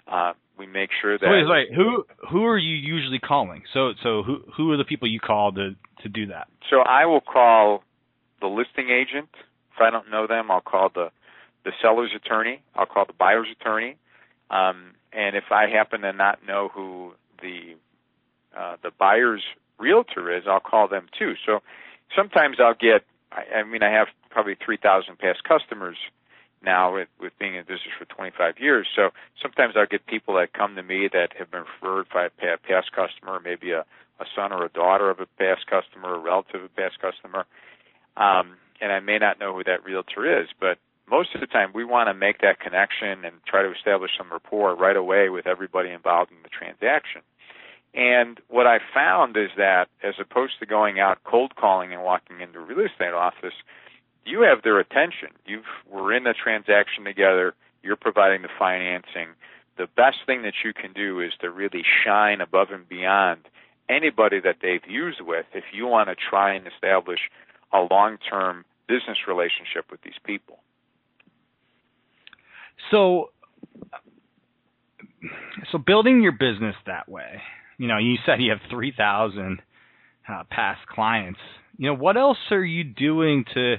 Uh, 0.09 0.33
we 0.57 0.65
make 0.65 0.89
sure 1.01 1.17
that. 1.17 1.25
So 1.25 1.29
wait, 1.29 1.45
wait, 1.47 1.73
who 1.75 2.05
who 2.31 2.45
are 2.45 2.57
you 2.57 2.75
usually 2.75 3.19
calling? 3.19 3.63
So 3.73 3.93
so 4.01 4.23
who 4.23 4.39
who 4.55 4.71
are 4.71 4.77
the 4.77 4.85
people 4.85 5.07
you 5.07 5.19
call 5.19 5.51
to 5.53 5.75
to 6.01 6.09
do 6.09 6.27
that? 6.27 6.47
So 6.69 6.77
I 6.79 7.05
will 7.05 7.21
call 7.21 7.83
the 8.41 8.47
listing 8.47 8.89
agent. 8.89 9.29
If 9.75 9.81
I 9.81 9.89
don't 9.89 10.09
know 10.09 10.27
them, 10.27 10.49
I'll 10.49 10.61
call 10.61 10.89
the 10.93 11.09
the 11.63 11.71
seller's 11.81 12.11
attorney. 12.15 12.61
I'll 12.75 12.85
call 12.85 13.05
the 13.05 13.13
buyer's 13.13 13.47
attorney. 13.59 13.97
Um, 14.49 14.93
and 15.11 15.35
if 15.35 15.45
I 15.51 15.67
happen 15.69 16.01
to 16.01 16.13
not 16.13 16.39
know 16.45 16.69
who 16.73 17.13
the 17.41 17.75
uh, 18.57 18.77
the 18.81 18.91
buyer's 18.97 19.43
realtor 19.77 20.35
is, 20.35 20.43
I'll 20.47 20.59
call 20.59 20.87
them 20.87 21.07
too. 21.17 21.33
So 21.45 21.59
sometimes 22.15 22.57
I'll 22.59 22.73
get. 22.73 23.05
I, 23.31 23.59
I 23.59 23.63
mean, 23.63 23.83
I 23.83 23.91
have 23.91 24.07
probably 24.29 24.55
3,000 24.63 25.17
past 25.19 25.43
customers 25.43 25.97
now 26.63 26.93
with, 26.93 27.07
with 27.19 27.33
being 27.39 27.55
in 27.55 27.63
business 27.63 27.93
for 27.97 28.05
25 28.05 28.55
years. 28.59 28.87
So 28.95 29.09
sometimes 29.41 29.75
I'll 29.75 29.85
get 29.85 30.05
people 30.05 30.35
that 30.35 30.53
come 30.53 30.75
to 30.75 30.83
me 30.83 31.09
that 31.13 31.33
have 31.37 31.51
been 31.51 31.65
referred 31.81 32.07
by 32.13 32.25
a 32.25 32.57
past 32.57 32.91
customer, 32.91 33.39
maybe 33.43 33.71
a, 33.71 33.81
a 34.19 34.25
son 34.35 34.51
or 34.51 34.65
a 34.65 34.69
daughter 34.69 35.09
of 35.09 35.19
a 35.19 35.27
past 35.37 35.67
customer, 35.67 36.15
a 36.15 36.19
relative 36.19 36.63
of 36.63 36.65
a 36.65 36.69
past 36.69 36.99
customer. 36.99 37.45
Um, 38.15 38.57
and 38.81 38.91
I 38.91 38.99
may 38.99 39.17
not 39.17 39.39
know 39.39 39.53
who 39.53 39.63
that 39.63 39.83
realtor 39.83 40.41
is, 40.41 40.49
but 40.59 40.77
most 41.09 41.33
of 41.33 41.41
the 41.41 41.47
time 41.47 41.71
we 41.73 41.85
want 41.85 42.07
to 42.07 42.13
make 42.13 42.41
that 42.41 42.59
connection 42.59 43.23
and 43.23 43.35
try 43.47 43.63
to 43.63 43.71
establish 43.71 44.11
some 44.17 44.31
rapport 44.31 44.75
right 44.75 44.95
away 44.95 45.29
with 45.29 45.47
everybody 45.47 45.89
involved 45.89 46.31
in 46.31 46.37
the 46.43 46.49
transaction. 46.49 47.21
And 47.93 48.39
what 48.49 48.67
I 48.67 48.79
found 48.93 49.37
is 49.37 49.49
that 49.57 49.87
as 50.03 50.15
opposed 50.19 50.59
to 50.59 50.65
going 50.65 50.99
out 50.99 51.23
cold 51.23 51.55
calling 51.55 51.93
and 51.93 52.03
walking 52.03 52.41
into 52.41 52.59
a 52.59 52.61
real 52.61 52.85
estate 52.85 53.13
office, 53.13 53.55
you 54.27 54.41
have 54.41 54.63
their 54.63 54.79
attention. 54.79 55.29
You've 55.45 55.63
we're 55.89 56.13
in 56.13 56.23
the 56.23 56.33
transaction 56.33 57.03
together. 57.05 57.53
You're 57.81 57.95
providing 57.95 58.41
the 58.41 58.49
financing. 58.59 59.29
The 59.77 59.87
best 59.95 60.17
thing 60.25 60.41
that 60.41 60.53
you 60.65 60.73
can 60.73 60.93
do 60.93 61.21
is 61.21 61.31
to 61.41 61.49
really 61.49 61.83
shine 62.05 62.41
above 62.41 62.69
and 62.71 62.87
beyond 62.87 63.41
anybody 63.89 64.39
that 64.41 64.57
they've 64.61 64.85
used 64.87 65.21
with 65.21 65.45
if 65.53 65.63
you 65.73 65.87
want 65.87 66.09
to 66.09 66.15
try 66.15 66.53
and 66.53 66.67
establish 66.67 67.19
a 67.71 67.87
long-term 67.89 68.65
business 68.87 69.17
relationship 69.27 69.85
with 69.89 70.01
these 70.01 70.19
people. 70.25 70.59
So 72.91 73.29
so 75.71 75.77
building 75.77 76.21
your 76.21 76.31
business 76.31 76.75
that 76.85 77.09
way. 77.09 77.41
You 77.77 77.87
know, 77.87 77.97
you 77.97 78.15
said 78.25 78.41
you 78.41 78.51
have 78.51 78.59
3,000 78.69 79.61
uh, 80.27 80.43
past 80.49 80.81
clients. 80.87 81.39
You 81.77 81.87
know, 81.87 81.95
what 81.95 82.17
else 82.17 82.37
are 82.51 82.63
you 82.63 82.83
doing 82.83 83.45
to 83.53 83.75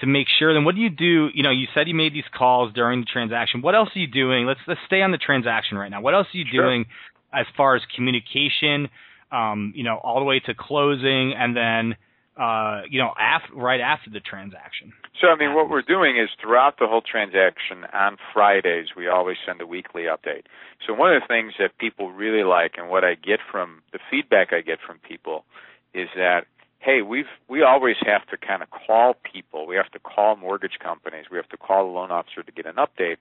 to 0.00 0.06
make 0.06 0.26
sure 0.38 0.52
then 0.54 0.64
what 0.64 0.74
do 0.74 0.80
you 0.80 0.90
do? 0.90 1.28
You 1.32 1.42
know 1.42 1.50
you 1.50 1.66
said 1.74 1.88
you 1.88 1.94
made 1.94 2.14
these 2.14 2.28
calls 2.36 2.72
during 2.74 3.00
the 3.00 3.06
transaction. 3.06 3.62
What 3.62 3.74
else 3.74 3.90
are 3.94 3.98
you 3.98 4.06
doing? 4.06 4.46
Let's 4.46 4.60
let's 4.66 4.80
stay 4.86 5.02
on 5.02 5.12
the 5.12 5.18
transaction 5.18 5.76
right 5.76 5.90
now. 5.90 6.00
What 6.00 6.14
else 6.14 6.26
are 6.34 6.38
you 6.38 6.46
sure. 6.50 6.64
doing 6.64 6.86
as 7.32 7.46
far 7.56 7.76
as 7.76 7.82
communication 7.94 8.88
um, 9.30 9.72
you 9.76 9.84
know 9.84 9.96
all 9.96 10.18
the 10.18 10.24
way 10.24 10.40
to 10.40 10.54
closing 10.54 11.34
and 11.36 11.56
then 11.56 11.96
uh, 12.36 12.82
you 12.88 12.98
know 13.00 13.12
after, 13.18 13.54
right 13.54 13.80
after 13.80 14.10
the 14.10 14.20
transaction? 14.20 14.92
So 15.20 15.28
i 15.28 15.36
mean 15.36 15.54
what 15.54 15.68
we're 15.68 15.82
doing 15.82 16.16
is 16.16 16.30
throughout 16.40 16.78
the 16.78 16.86
whole 16.86 17.02
transaction 17.02 17.84
on 17.92 18.16
fridays 18.32 18.88
we 18.96 19.08
always 19.08 19.36
send 19.46 19.60
a 19.60 19.66
weekly 19.66 20.02
update. 20.02 20.44
So 20.86 20.94
one 20.94 21.14
of 21.14 21.20
the 21.20 21.26
things 21.28 21.52
that 21.58 21.76
people 21.78 22.10
really 22.10 22.42
like 22.42 22.72
and 22.78 22.88
what 22.88 23.04
i 23.04 23.14
get 23.14 23.40
from 23.50 23.82
the 23.92 23.98
feedback 24.10 24.52
i 24.52 24.62
get 24.62 24.78
from 24.84 24.98
people 25.06 25.44
is 25.92 26.08
that 26.16 26.46
hey, 26.80 27.02
we've 27.02 27.26
we 27.48 27.62
always 27.62 27.96
have 28.04 28.26
to 28.28 28.36
kind 28.36 28.62
of 28.62 28.68
call 28.70 29.14
people. 29.22 29.66
We 29.66 29.76
have 29.76 29.90
to 29.92 29.98
call 29.98 30.36
mortgage 30.36 30.78
companies. 30.82 31.26
We 31.30 31.36
have 31.36 31.48
to 31.50 31.56
call 31.56 31.86
the 31.86 31.92
loan 31.92 32.10
officer 32.10 32.42
to 32.42 32.52
get 32.52 32.66
an 32.66 32.76
update. 32.76 33.16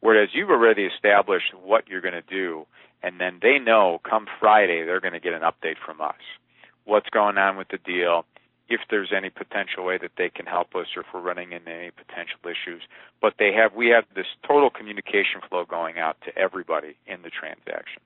Whereas 0.00 0.30
you've 0.32 0.50
already 0.50 0.82
established 0.82 1.54
what 1.54 1.88
you're 1.88 2.02
going 2.02 2.14
to 2.14 2.20
do, 2.22 2.66
and 3.02 3.20
then 3.20 3.38
they 3.40 3.58
know 3.58 4.00
come 4.08 4.26
Friday 4.38 4.84
they're 4.84 5.00
going 5.00 5.14
to 5.14 5.20
get 5.20 5.32
an 5.32 5.42
update 5.42 5.76
from 5.84 6.00
us. 6.00 6.20
What's 6.84 7.08
going 7.08 7.38
on 7.38 7.56
with 7.56 7.68
the 7.68 7.78
deal? 7.78 8.26
If 8.68 8.80
there's 8.90 9.12
any 9.14 9.30
potential 9.30 9.84
way 9.84 9.98
that 9.98 10.12
they 10.16 10.30
can 10.30 10.46
help 10.46 10.74
us, 10.74 10.86
or 10.96 11.02
if 11.02 11.06
we're 11.12 11.20
running 11.20 11.52
into 11.52 11.70
any 11.70 11.90
potential 11.90 12.38
issues, 12.44 12.82
but 13.20 13.34
they 13.38 13.52
have 13.52 13.74
we 13.74 13.88
have 13.88 14.04
this 14.14 14.26
total 14.46 14.70
communication 14.70 15.40
flow 15.48 15.64
going 15.64 15.98
out 15.98 16.16
to 16.26 16.36
everybody 16.36 16.96
in 17.06 17.22
the 17.22 17.30
transaction. 17.30 18.02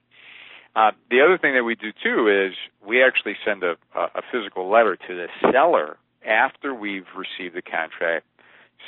Uh, 0.76 0.92
the 1.10 1.20
other 1.20 1.38
thing 1.38 1.54
that 1.54 1.64
we 1.64 1.74
do 1.74 1.92
too 1.92 2.28
is 2.28 2.54
we 2.86 3.02
actually 3.02 3.36
send 3.44 3.62
a, 3.62 3.76
a 3.94 4.22
physical 4.30 4.70
letter 4.70 4.96
to 4.96 5.14
the 5.14 5.26
seller 5.50 5.96
after 6.26 6.74
we've 6.74 7.06
received 7.16 7.56
the 7.56 7.62
contract 7.62 8.26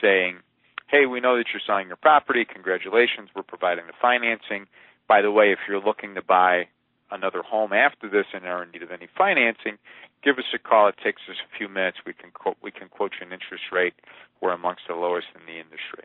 saying, 0.00 0.38
hey, 0.88 1.06
we 1.06 1.20
know 1.20 1.36
that 1.36 1.46
you're 1.52 1.62
selling 1.66 1.88
your 1.88 1.96
property. 1.96 2.44
Congratulations. 2.44 3.30
We're 3.34 3.42
providing 3.42 3.86
the 3.86 3.92
financing. 4.00 4.66
By 5.08 5.22
the 5.22 5.30
way, 5.30 5.52
if 5.52 5.58
you're 5.68 5.80
looking 5.80 6.14
to 6.14 6.22
buy 6.22 6.68
another 7.10 7.42
home 7.42 7.72
after 7.72 8.08
this 8.08 8.26
and 8.32 8.44
are 8.44 8.62
in 8.62 8.70
need 8.70 8.82
of 8.82 8.90
any 8.92 9.08
financing, 9.16 9.78
give 10.22 10.38
us 10.38 10.44
a 10.54 10.58
call. 10.58 10.88
It 10.88 10.96
takes 11.02 11.22
us 11.28 11.36
a 11.42 11.58
few 11.58 11.68
minutes. 11.68 11.98
We 12.06 12.12
can 12.12 12.30
quote, 12.30 12.56
we 12.62 12.70
can 12.70 12.88
quote 12.88 13.12
you 13.20 13.26
an 13.26 13.32
interest 13.32 13.64
rate. 13.72 13.94
We're 14.40 14.52
amongst 14.52 14.82
the 14.88 14.94
lowest 14.94 15.26
in 15.34 15.46
the 15.46 15.58
industry 15.58 16.04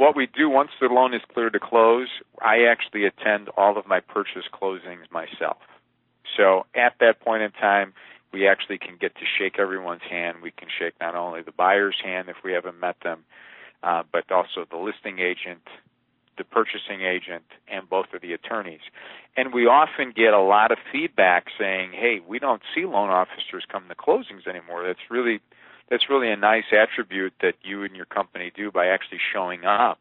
what 0.00 0.16
we 0.16 0.26
do 0.26 0.48
once 0.48 0.70
the 0.80 0.86
loan 0.86 1.12
is 1.12 1.20
cleared 1.30 1.52
to 1.52 1.60
close, 1.60 2.08
I 2.40 2.62
actually 2.62 3.04
attend 3.04 3.50
all 3.54 3.76
of 3.76 3.86
my 3.86 4.00
purchase 4.00 4.44
closings 4.50 5.10
myself. 5.10 5.58
So 6.38 6.64
at 6.74 6.94
that 7.00 7.20
point 7.20 7.42
in 7.42 7.50
time, 7.50 7.92
we 8.32 8.48
actually 8.48 8.78
can 8.78 8.96
get 8.98 9.14
to 9.16 9.26
shake 9.38 9.58
everyone's 9.58 10.00
hand. 10.08 10.38
We 10.42 10.52
can 10.52 10.68
shake 10.78 10.94
not 11.02 11.14
only 11.14 11.42
the 11.42 11.52
buyer's 11.52 11.96
hand 12.02 12.30
if 12.30 12.36
we 12.42 12.52
haven't 12.54 12.80
met 12.80 12.96
them, 13.02 13.24
uh, 13.82 14.04
but 14.10 14.32
also 14.32 14.64
the 14.70 14.78
listing 14.78 15.18
agent, 15.18 15.68
the 16.38 16.44
purchasing 16.44 17.02
agent, 17.02 17.44
and 17.68 17.86
both 17.86 18.06
of 18.14 18.22
the 18.22 18.32
attorneys. 18.32 18.80
And 19.36 19.52
we 19.52 19.66
often 19.66 20.14
get 20.16 20.32
a 20.32 20.40
lot 20.40 20.72
of 20.72 20.78
feedback 20.90 21.48
saying, 21.58 21.92
"Hey, 21.92 22.20
we 22.26 22.38
don't 22.38 22.62
see 22.74 22.86
loan 22.86 23.10
officers 23.10 23.66
come 23.68 23.86
to 23.88 23.94
closings 23.94 24.46
anymore. 24.46 24.82
That's 24.82 25.10
really 25.10 25.42
that's 25.90 26.08
really 26.08 26.30
a 26.30 26.36
nice 26.36 26.64
attribute 26.72 27.34
that 27.42 27.54
you 27.62 27.82
and 27.82 27.96
your 27.96 28.06
company 28.06 28.52
do 28.54 28.70
by 28.70 28.86
actually 28.86 29.18
showing 29.32 29.64
up 29.64 29.98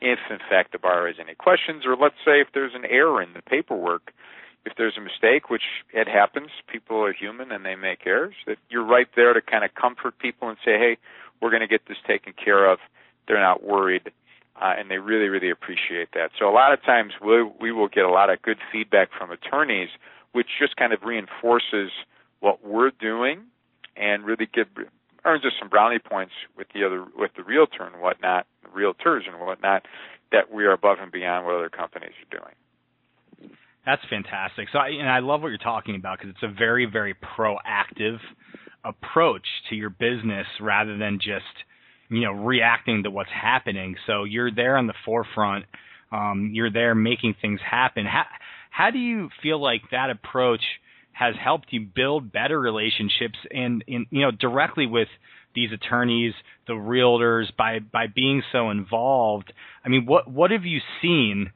if 0.00 0.18
in 0.30 0.38
fact 0.50 0.72
the 0.72 0.78
bar 0.78 1.06
has 1.06 1.16
any 1.20 1.34
questions 1.34 1.84
or 1.86 1.96
let's 1.96 2.16
say 2.24 2.40
if 2.40 2.48
there's 2.52 2.74
an 2.74 2.84
error 2.84 3.22
in 3.22 3.32
the 3.32 3.42
paperwork. 3.42 4.12
If 4.66 4.76
there's 4.76 4.98
a 4.98 5.00
mistake 5.00 5.48
which 5.48 5.62
it 5.94 6.08
happens 6.08 6.50
people 6.66 7.02
are 7.02 7.12
human 7.12 7.52
and 7.52 7.64
they 7.64 7.76
make 7.76 8.06
errors 8.06 8.34
that 8.46 8.58
you're 8.68 8.84
right 8.84 9.08
there 9.16 9.32
to 9.32 9.40
kind 9.40 9.64
of 9.64 9.74
comfort 9.74 10.18
people 10.18 10.48
and 10.48 10.58
say 10.64 10.78
hey 10.78 10.98
we're 11.40 11.50
going 11.50 11.62
to 11.62 11.68
get 11.68 11.86
this 11.86 11.96
taken 12.06 12.32
care 12.32 12.70
of. 12.70 12.78
They're 13.26 13.40
not 13.40 13.62
worried 13.62 14.12
uh, 14.60 14.74
and 14.76 14.90
they 14.90 14.98
really 14.98 15.28
really 15.28 15.50
appreciate 15.50 16.10
that. 16.14 16.32
So 16.38 16.48
a 16.48 16.52
lot 16.52 16.72
of 16.72 16.82
times 16.82 17.12
we 17.24 17.42
we 17.60 17.72
will 17.72 17.88
get 17.88 18.04
a 18.04 18.10
lot 18.10 18.28
of 18.30 18.42
good 18.42 18.58
feedback 18.70 19.08
from 19.16 19.30
attorneys 19.30 19.90
which 20.32 20.48
just 20.60 20.76
kind 20.76 20.92
of 20.92 21.02
reinforces 21.02 21.90
what 22.40 22.64
we're 22.64 22.90
doing 22.90 23.44
and 23.96 24.24
really 24.24 24.48
give 24.52 24.66
earns 25.24 25.44
us 25.44 25.52
some 25.58 25.68
brownie 25.68 25.98
points 25.98 26.32
with 26.56 26.66
the 26.74 26.84
other 26.84 27.04
with 27.16 27.30
the 27.36 27.42
realtor 27.42 27.84
and 27.84 28.00
whatnot, 28.00 28.46
realtors 28.74 29.28
and 29.30 29.40
whatnot, 29.40 29.86
that 30.32 30.52
we 30.52 30.64
are 30.64 30.72
above 30.72 30.98
and 31.00 31.12
beyond 31.12 31.46
what 31.46 31.54
other 31.54 31.70
companies 31.70 32.12
are 32.22 32.38
doing. 32.38 32.54
That's 33.86 34.02
fantastic. 34.10 34.68
So, 34.70 34.78
I, 34.78 34.88
and 34.88 35.08
I 35.08 35.20
love 35.20 35.40
what 35.40 35.48
you're 35.48 35.56
talking 35.58 35.94
about 35.94 36.18
because 36.18 36.34
it's 36.34 36.42
a 36.42 36.54
very, 36.54 36.84
very 36.84 37.14
proactive 37.14 38.18
approach 38.84 39.46
to 39.70 39.74
your 39.74 39.90
business 39.90 40.46
rather 40.60 40.98
than 40.98 41.18
just 41.18 41.44
you 42.10 42.22
know 42.22 42.32
reacting 42.32 43.02
to 43.04 43.10
what's 43.10 43.30
happening. 43.30 43.96
So 44.06 44.24
you're 44.24 44.54
there 44.54 44.76
on 44.76 44.86
the 44.86 44.94
forefront. 45.04 45.64
Um, 46.12 46.50
you're 46.54 46.70
there 46.70 46.94
making 46.94 47.34
things 47.40 47.60
happen. 47.68 48.04
How 48.06 48.24
how 48.70 48.90
do 48.90 48.98
you 48.98 49.30
feel 49.42 49.60
like 49.60 49.82
that 49.90 50.10
approach? 50.10 50.62
Has 51.18 51.34
helped 51.42 51.66
you 51.72 51.80
build 51.80 52.30
better 52.30 52.60
relationships 52.60 53.38
and, 53.50 53.82
you 53.88 54.06
know 54.12 54.30
directly 54.30 54.86
with 54.86 55.08
these 55.54 55.70
attorneys, 55.72 56.32
the 56.68 56.74
realtors 56.74 57.46
by 57.56 57.80
by 57.80 58.06
being 58.06 58.42
so 58.52 58.70
involved. 58.70 59.52
I 59.84 59.88
mean, 59.88 60.06
what 60.06 60.30
what 60.30 60.52
have 60.52 60.64
you 60.64 60.78
seen 61.02 61.50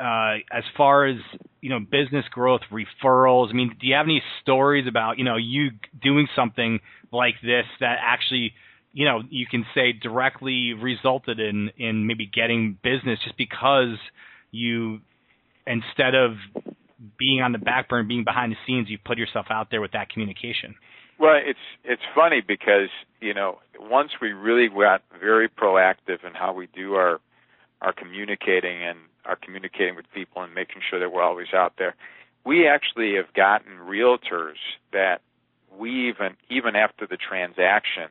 uh, 0.00 0.36
as 0.50 0.64
far 0.76 1.06
as 1.06 1.16
you 1.60 1.68
know 1.68 1.80
business 1.80 2.24
growth, 2.30 2.62
referrals? 2.72 3.50
I 3.50 3.52
mean, 3.52 3.76
do 3.78 3.86
you 3.86 3.94
have 3.94 4.06
any 4.06 4.22
stories 4.40 4.86
about 4.88 5.18
you 5.18 5.24
know 5.24 5.36
you 5.36 5.70
doing 6.02 6.26
something 6.34 6.80
like 7.12 7.34
this 7.42 7.66
that 7.80 7.98
actually 8.00 8.54
you 8.94 9.04
know 9.04 9.20
you 9.28 9.44
can 9.46 9.66
say 9.74 9.92
directly 9.92 10.72
resulted 10.72 11.40
in 11.40 11.70
in 11.76 12.06
maybe 12.06 12.24
getting 12.24 12.78
business 12.82 13.18
just 13.22 13.36
because 13.36 13.98
you 14.50 15.00
instead 15.66 16.14
of 16.14 16.36
being 17.18 17.42
on 17.42 17.52
the 17.52 17.58
back 17.58 17.88
burner, 17.88 18.04
being 18.04 18.24
behind 18.24 18.52
the 18.52 18.56
scenes, 18.66 18.88
you 18.88 18.98
put 19.04 19.18
yourself 19.18 19.46
out 19.50 19.68
there 19.70 19.80
with 19.80 19.92
that 19.92 20.10
communication. 20.10 20.74
Well, 21.18 21.38
it's 21.44 21.58
it's 21.84 22.02
funny 22.14 22.42
because 22.46 22.88
you 23.20 23.34
know 23.34 23.58
once 23.78 24.10
we 24.20 24.32
really 24.32 24.68
got 24.68 25.02
very 25.20 25.48
proactive 25.48 26.24
in 26.24 26.34
how 26.34 26.52
we 26.52 26.68
do 26.74 26.94
our 26.94 27.20
our 27.80 27.92
communicating 27.92 28.82
and 28.82 28.98
our 29.24 29.36
communicating 29.36 29.96
with 29.96 30.06
people 30.14 30.42
and 30.42 30.54
making 30.54 30.82
sure 30.88 30.98
that 31.00 31.12
we're 31.12 31.22
always 31.22 31.48
out 31.54 31.74
there, 31.78 31.94
we 32.44 32.66
actually 32.66 33.14
have 33.16 33.32
gotten 33.34 33.72
realtors 33.84 34.58
that 34.92 35.20
we 35.76 36.08
even 36.08 36.36
even 36.50 36.76
after 36.76 37.06
the 37.06 37.16
transaction 37.16 38.08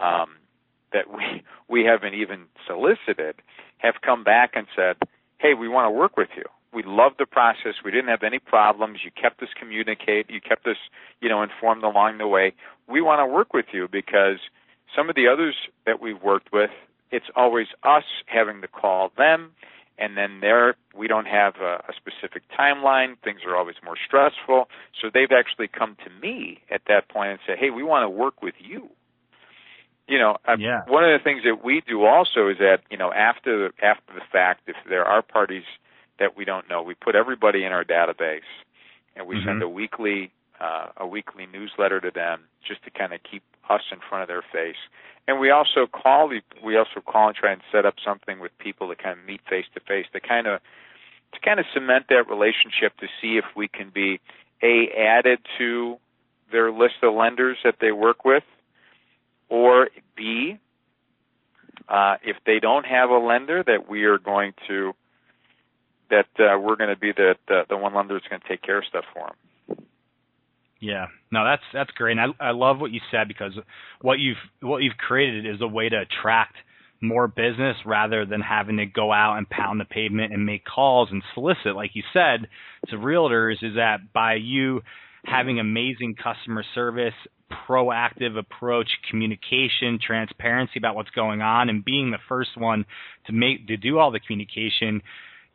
um, 0.00 0.36
that 0.92 1.10
we 1.10 1.42
we 1.68 1.84
haven't 1.84 2.14
even 2.14 2.44
solicited 2.66 3.36
have 3.78 3.94
come 4.04 4.24
back 4.24 4.52
and 4.54 4.66
said, 4.76 4.96
"Hey, 5.38 5.54
we 5.54 5.68
want 5.68 5.86
to 5.86 5.90
work 5.90 6.16
with 6.16 6.30
you." 6.36 6.44
We 6.72 6.82
loved 6.84 7.16
the 7.18 7.26
process. 7.26 7.74
We 7.84 7.90
didn't 7.90 8.08
have 8.08 8.22
any 8.22 8.38
problems. 8.38 9.00
You 9.04 9.10
kept 9.10 9.42
us 9.42 9.48
communicate. 9.58 10.30
You 10.30 10.40
kept 10.40 10.66
us, 10.66 10.76
you 11.20 11.28
know, 11.28 11.42
informed 11.42 11.82
along 11.82 12.18
the 12.18 12.26
way. 12.26 12.52
We 12.86 13.00
want 13.00 13.20
to 13.20 13.26
work 13.26 13.54
with 13.54 13.66
you 13.72 13.88
because 13.90 14.38
some 14.94 15.08
of 15.08 15.16
the 15.16 15.28
others 15.28 15.54
that 15.86 16.00
we've 16.00 16.20
worked 16.22 16.52
with, 16.52 16.70
it's 17.10 17.26
always 17.34 17.68
us 17.82 18.04
having 18.26 18.60
to 18.60 18.68
call 18.68 19.12
them, 19.16 19.52
and 19.98 20.16
then 20.16 20.40
there 20.40 20.76
we 20.94 21.08
don't 21.08 21.26
have 21.26 21.56
a, 21.56 21.82
a 21.88 21.92
specific 21.96 22.42
timeline. 22.58 23.16
Things 23.24 23.40
are 23.46 23.56
always 23.56 23.76
more 23.82 23.96
stressful. 24.06 24.68
So 25.00 25.10
they've 25.12 25.32
actually 25.32 25.68
come 25.68 25.96
to 26.04 26.10
me 26.20 26.60
at 26.70 26.82
that 26.86 27.08
point 27.08 27.30
and 27.30 27.38
say, 27.46 27.56
"Hey, 27.58 27.70
we 27.70 27.82
want 27.82 28.04
to 28.04 28.10
work 28.10 28.42
with 28.42 28.54
you." 28.58 28.90
You 30.06 30.18
know, 30.18 30.36
yeah. 30.58 30.82
one 30.86 31.04
of 31.04 31.18
the 31.18 31.22
things 31.22 31.42
that 31.44 31.62
we 31.64 31.82
do 31.86 32.04
also 32.04 32.48
is 32.48 32.58
that 32.58 32.78
you 32.90 32.96
know 32.96 33.12
after 33.12 33.72
after 33.82 34.14
the 34.14 34.22
fact, 34.30 34.62
if 34.66 34.76
there 34.88 35.04
are 35.04 35.22
parties 35.22 35.64
that 36.18 36.36
we 36.36 36.44
don't 36.44 36.68
know. 36.68 36.82
We 36.82 36.94
put 36.94 37.14
everybody 37.14 37.64
in 37.64 37.72
our 37.72 37.84
database, 37.84 38.40
and 39.16 39.26
we 39.26 39.36
mm-hmm. 39.36 39.48
send 39.48 39.62
a 39.62 39.68
weekly 39.68 40.32
uh, 40.60 40.88
a 40.96 41.06
weekly 41.06 41.46
newsletter 41.46 42.00
to 42.00 42.10
them 42.10 42.40
just 42.66 42.82
to 42.84 42.90
kind 42.90 43.12
of 43.12 43.20
keep 43.22 43.42
us 43.70 43.82
in 43.92 43.98
front 44.08 44.22
of 44.22 44.28
their 44.28 44.42
face. 44.52 44.76
And 45.28 45.38
we 45.38 45.50
also 45.50 45.86
call 45.86 46.28
the, 46.28 46.40
we 46.64 46.76
also 46.76 47.00
call 47.06 47.28
and 47.28 47.36
try 47.36 47.52
and 47.52 47.60
set 47.70 47.86
up 47.86 47.94
something 48.04 48.40
with 48.40 48.50
people 48.58 48.88
to 48.88 48.96
kind 48.96 49.18
of 49.18 49.24
meet 49.24 49.40
face 49.48 49.66
to 49.74 49.80
face 49.80 50.06
to 50.12 50.20
kind 50.20 50.46
of 50.46 50.60
to 51.34 51.40
kind 51.40 51.60
of 51.60 51.66
cement 51.72 52.06
that 52.08 52.28
relationship 52.28 52.96
to 52.98 53.06
see 53.20 53.36
if 53.36 53.44
we 53.54 53.68
can 53.68 53.90
be 53.90 54.20
a 54.62 54.88
added 54.98 55.38
to 55.58 55.98
their 56.50 56.72
list 56.72 56.94
of 57.02 57.14
lenders 57.14 57.58
that 57.62 57.76
they 57.80 57.92
work 57.92 58.24
with, 58.24 58.44
or 59.48 59.88
b 60.16 60.58
uh, 61.88 62.16
if 62.22 62.36
they 62.44 62.58
don't 62.58 62.86
have 62.86 63.10
a 63.10 63.18
lender 63.18 63.62
that 63.62 63.88
we 63.88 64.04
are 64.04 64.18
going 64.18 64.52
to 64.66 64.94
that 66.10 66.26
uh, 66.38 66.58
we're 66.58 66.76
going 66.76 66.90
to 66.90 66.96
be 66.96 67.12
the, 67.12 67.34
the 67.46 67.62
the 67.68 67.76
one 67.76 67.94
lender 67.94 68.14
that's 68.14 68.28
going 68.28 68.40
to 68.40 68.48
take 68.48 68.62
care 68.62 68.78
of 68.78 68.84
stuff 68.84 69.04
for 69.12 69.26
them. 69.26 69.86
Yeah, 70.80 71.06
no, 71.32 71.44
that's 71.44 71.62
that's 71.72 71.90
great. 71.92 72.18
And 72.18 72.34
I 72.40 72.48
I 72.48 72.50
love 72.52 72.78
what 72.80 72.92
you 72.92 73.00
said 73.10 73.28
because 73.28 73.52
what 74.00 74.18
you've 74.18 74.36
what 74.60 74.82
you've 74.82 74.96
created 74.96 75.46
is 75.46 75.60
a 75.60 75.66
way 75.66 75.88
to 75.88 76.00
attract 76.00 76.54
more 77.00 77.28
business 77.28 77.76
rather 77.84 78.26
than 78.26 78.40
having 78.40 78.78
to 78.78 78.86
go 78.86 79.12
out 79.12 79.38
and 79.38 79.48
pound 79.48 79.80
the 79.80 79.84
pavement 79.84 80.32
and 80.32 80.44
make 80.44 80.64
calls 80.64 81.08
and 81.10 81.22
solicit, 81.34 81.74
like 81.74 81.92
you 81.94 82.02
said, 82.12 82.48
to 82.88 82.96
realtors. 82.96 83.62
Is 83.62 83.74
that 83.74 84.12
by 84.12 84.34
you 84.34 84.82
having 85.24 85.58
amazing 85.58 86.14
customer 86.14 86.64
service, 86.74 87.14
proactive 87.68 88.38
approach, 88.38 88.88
communication, 89.10 89.98
transparency 90.04 90.78
about 90.78 90.94
what's 90.94 91.10
going 91.10 91.42
on, 91.42 91.68
and 91.68 91.84
being 91.84 92.10
the 92.10 92.18
first 92.28 92.56
one 92.56 92.84
to 93.26 93.32
make 93.32 93.66
to 93.66 93.76
do 93.76 93.98
all 93.98 94.12
the 94.12 94.20
communication, 94.20 95.02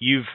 you've 0.04 0.26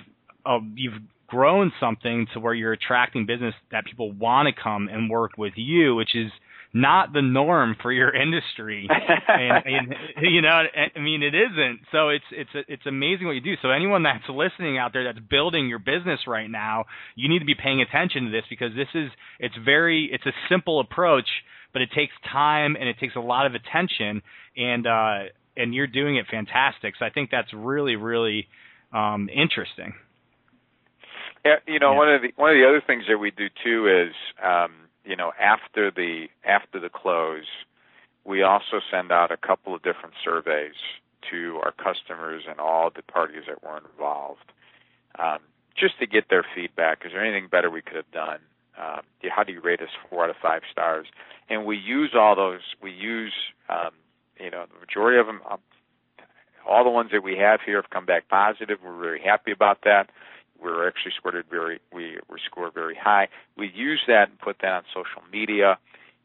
uh, 0.46 0.58
you've 0.74 1.00
grown 1.26 1.70
something 1.78 2.26
to 2.32 2.40
where 2.40 2.54
you're 2.54 2.72
attracting 2.72 3.26
business 3.26 3.54
that 3.70 3.84
people 3.84 4.12
want 4.12 4.48
to 4.48 4.62
come 4.62 4.88
and 4.88 5.10
work 5.10 5.32
with 5.36 5.52
you, 5.56 5.94
which 5.94 6.16
is 6.16 6.30
not 6.72 7.12
the 7.12 7.22
norm 7.22 7.76
for 7.82 7.92
your 7.92 8.14
industry. 8.14 8.88
and, 9.28 9.64
and, 9.66 9.94
you 10.22 10.42
know, 10.42 10.62
I 10.96 10.98
mean, 10.98 11.22
it 11.22 11.34
isn't. 11.34 11.80
So 11.92 12.08
it's 12.08 12.24
it's 12.32 12.50
it's 12.68 12.86
amazing 12.86 13.26
what 13.26 13.32
you 13.32 13.40
do. 13.40 13.54
So 13.62 13.70
anyone 13.70 14.02
that's 14.02 14.24
listening 14.28 14.78
out 14.78 14.92
there 14.92 15.04
that's 15.04 15.24
building 15.30 15.68
your 15.68 15.78
business 15.78 16.20
right 16.26 16.50
now, 16.50 16.84
you 17.14 17.28
need 17.28 17.40
to 17.40 17.44
be 17.44 17.54
paying 17.54 17.82
attention 17.82 18.26
to 18.26 18.30
this 18.30 18.44
because 18.48 18.74
this 18.74 18.88
is 18.94 19.10
it's 19.38 19.54
very 19.64 20.10
it's 20.12 20.26
a 20.26 20.32
simple 20.48 20.80
approach, 20.80 21.28
but 21.72 21.82
it 21.82 21.90
takes 21.94 22.12
time 22.30 22.76
and 22.76 22.88
it 22.88 22.96
takes 22.98 23.16
a 23.16 23.20
lot 23.20 23.46
of 23.46 23.52
attention 23.54 24.22
and 24.56 24.86
uh 24.86 25.18
and 25.56 25.74
you're 25.74 25.88
doing 25.88 26.16
it 26.16 26.26
fantastic. 26.30 26.94
So 26.98 27.04
I 27.04 27.10
think 27.10 27.30
that's 27.30 27.52
really 27.52 27.96
really 27.96 28.46
um, 28.92 29.28
interesting. 29.28 29.94
You 31.66 31.78
know, 31.78 31.92
yeah. 31.92 31.96
one 31.96 32.12
of 32.12 32.22
the 32.22 32.32
one 32.36 32.50
of 32.50 32.56
the 32.56 32.68
other 32.68 32.82
things 32.84 33.04
that 33.08 33.18
we 33.18 33.30
do 33.30 33.48
too 33.64 33.88
is, 33.88 34.14
um, 34.44 34.72
you 35.04 35.16
know, 35.16 35.32
after 35.40 35.90
the 35.90 36.26
after 36.44 36.80
the 36.80 36.90
close, 36.90 37.46
we 38.24 38.42
also 38.42 38.80
send 38.90 39.10
out 39.12 39.30
a 39.30 39.36
couple 39.36 39.74
of 39.74 39.82
different 39.82 40.14
surveys 40.22 40.74
to 41.30 41.60
our 41.64 41.72
customers 41.72 42.44
and 42.48 42.60
all 42.60 42.90
the 42.94 43.02
parties 43.02 43.44
that 43.48 43.62
were 43.62 43.78
involved, 43.78 44.52
um, 45.18 45.38
just 45.78 45.98
to 46.00 46.06
get 46.06 46.28
their 46.28 46.44
feedback. 46.54 47.02
Is 47.04 47.12
there 47.12 47.24
anything 47.24 47.48
better 47.48 47.70
we 47.70 47.82
could 47.82 47.96
have 47.96 48.10
done? 48.12 48.40
Um, 48.78 49.00
how 49.30 49.42
do 49.42 49.52
you 49.52 49.60
rate 49.60 49.80
us 49.80 49.88
four 50.08 50.24
out 50.24 50.30
of 50.30 50.36
five 50.40 50.62
stars? 50.70 51.06
And 51.48 51.64
we 51.64 51.76
use 51.76 52.14
all 52.14 52.36
those. 52.36 52.60
We 52.82 52.92
use, 52.92 53.32
um, 53.68 53.90
you 54.38 54.50
know, 54.50 54.66
the 54.72 54.78
majority 54.78 55.18
of 55.18 55.26
them. 55.26 55.40
All 56.68 56.84
the 56.84 56.90
ones 56.90 57.10
that 57.12 57.22
we 57.22 57.36
have 57.36 57.60
here 57.64 57.80
have 57.80 57.90
come 57.90 58.04
back 58.04 58.28
positive. 58.28 58.78
We're 58.84 58.98
very 58.98 59.20
happy 59.20 59.52
about 59.52 59.78
that. 59.84 60.10
We're 60.60 60.86
actually 60.88 61.12
scored 61.16 61.42
very 61.50 61.80
we 61.92 62.18
were 62.28 62.38
scored 62.44 62.74
very 62.74 62.96
high. 62.96 63.28
We 63.56 63.70
use 63.74 64.02
that 64.08 64.28
and 64.28 64.38
put 64.38 64.58
that 64.60 64.72
on 64.72 64.82
social 64.92 65.22
media, 65.32 65.78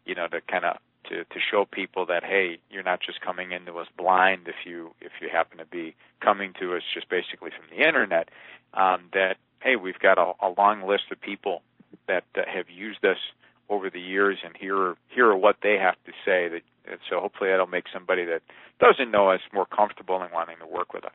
you 0.05 0.15
know, 0.15 0.27
to 0.27 0.41
kind 0.41 0.65
of 0.65 0.77
to 1.09 1.23
to 1.23 1.39
show 1.39 1.65
people 1.65 2.05
that 2.07 2.23
hey, 2.23 2.57
you're 2.69 2.83
not 2.83 2.99
just 2.99 3.21
coming 3.21 3.51
into 3.51 3.77
us 3.77 3.87
blind 3.97 4.47
if 4.47 4.65
you 4.65 4.93
if 5.01 5.11
you 5.21 5.29
happen 5.29 5.59
to 5.59 5.65
be 5.65 5.95
coming 6.19 6.53
to 6.59 6.75
us 6.75 6.81
just 6.93 7.09
basically 7.09 7.51
from 7.51 7.77
the 7.77 7.85
internet. 7.85 8.29
Um, 8.73 9.03
that 9.13 9.37
hey, 9.61 9.75
we've 9.75 9.99
got 9.99 10.17
a, 10.17 10.33
a 10.45 10.49
long 10.57 10.81
list 10.87 11.03
of 11.11 11.21
people 11.21 11.61
that 12.07 12.23
have 12.35 12.69
used 12.69 13.05
us 13.05 13.17
over 13.69 13.89
the 13.89 14.01
years, 14.01 14.39
and 14.43 14.55
here 14.57 14.95
here 15.09 15.27
are 15.27 15.37
what 15.37 15.57
they 15.61 15.77
have 15.77 15.95
to 16.05 16.11
say. 16.25 16.49
That 16.49 16.63
and 16.89 16.99
so 17.09 17.19
hopefully 17.19 17.49
that'll 17.49 17.67
make 17.67 17.85
somebody 17.93 18.25
that 18.25 18.41
doesn't 18.79 19.11
know 19.11 19.29
us 19.29 19.39
more 19.53 19.65
comfortable 19.65 20.21
in 20.23 20.31
wanting 20.31 20.57
to 20.59 20.67
work 20.67 20.93
with 20.93 21.05
us. 21.05 21.11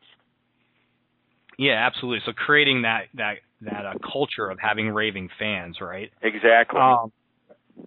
Yeah, 1.58 1.84
absolutely. 1.86 2.20
So 2.24 2.32
creating 2.32 2.82
that 2.82 3.06
that 3.14 3.34
that 3.62 3.84
uh, 3.84 3.94
culture 4.12 4.48
of 4.48 4.58
having 4.60 4.90
raving 4.90 5.28
fans, 5.38 5.78
right? 5.80 6.10
Exactly. 6.22 6.80
Um, 6.80 7.12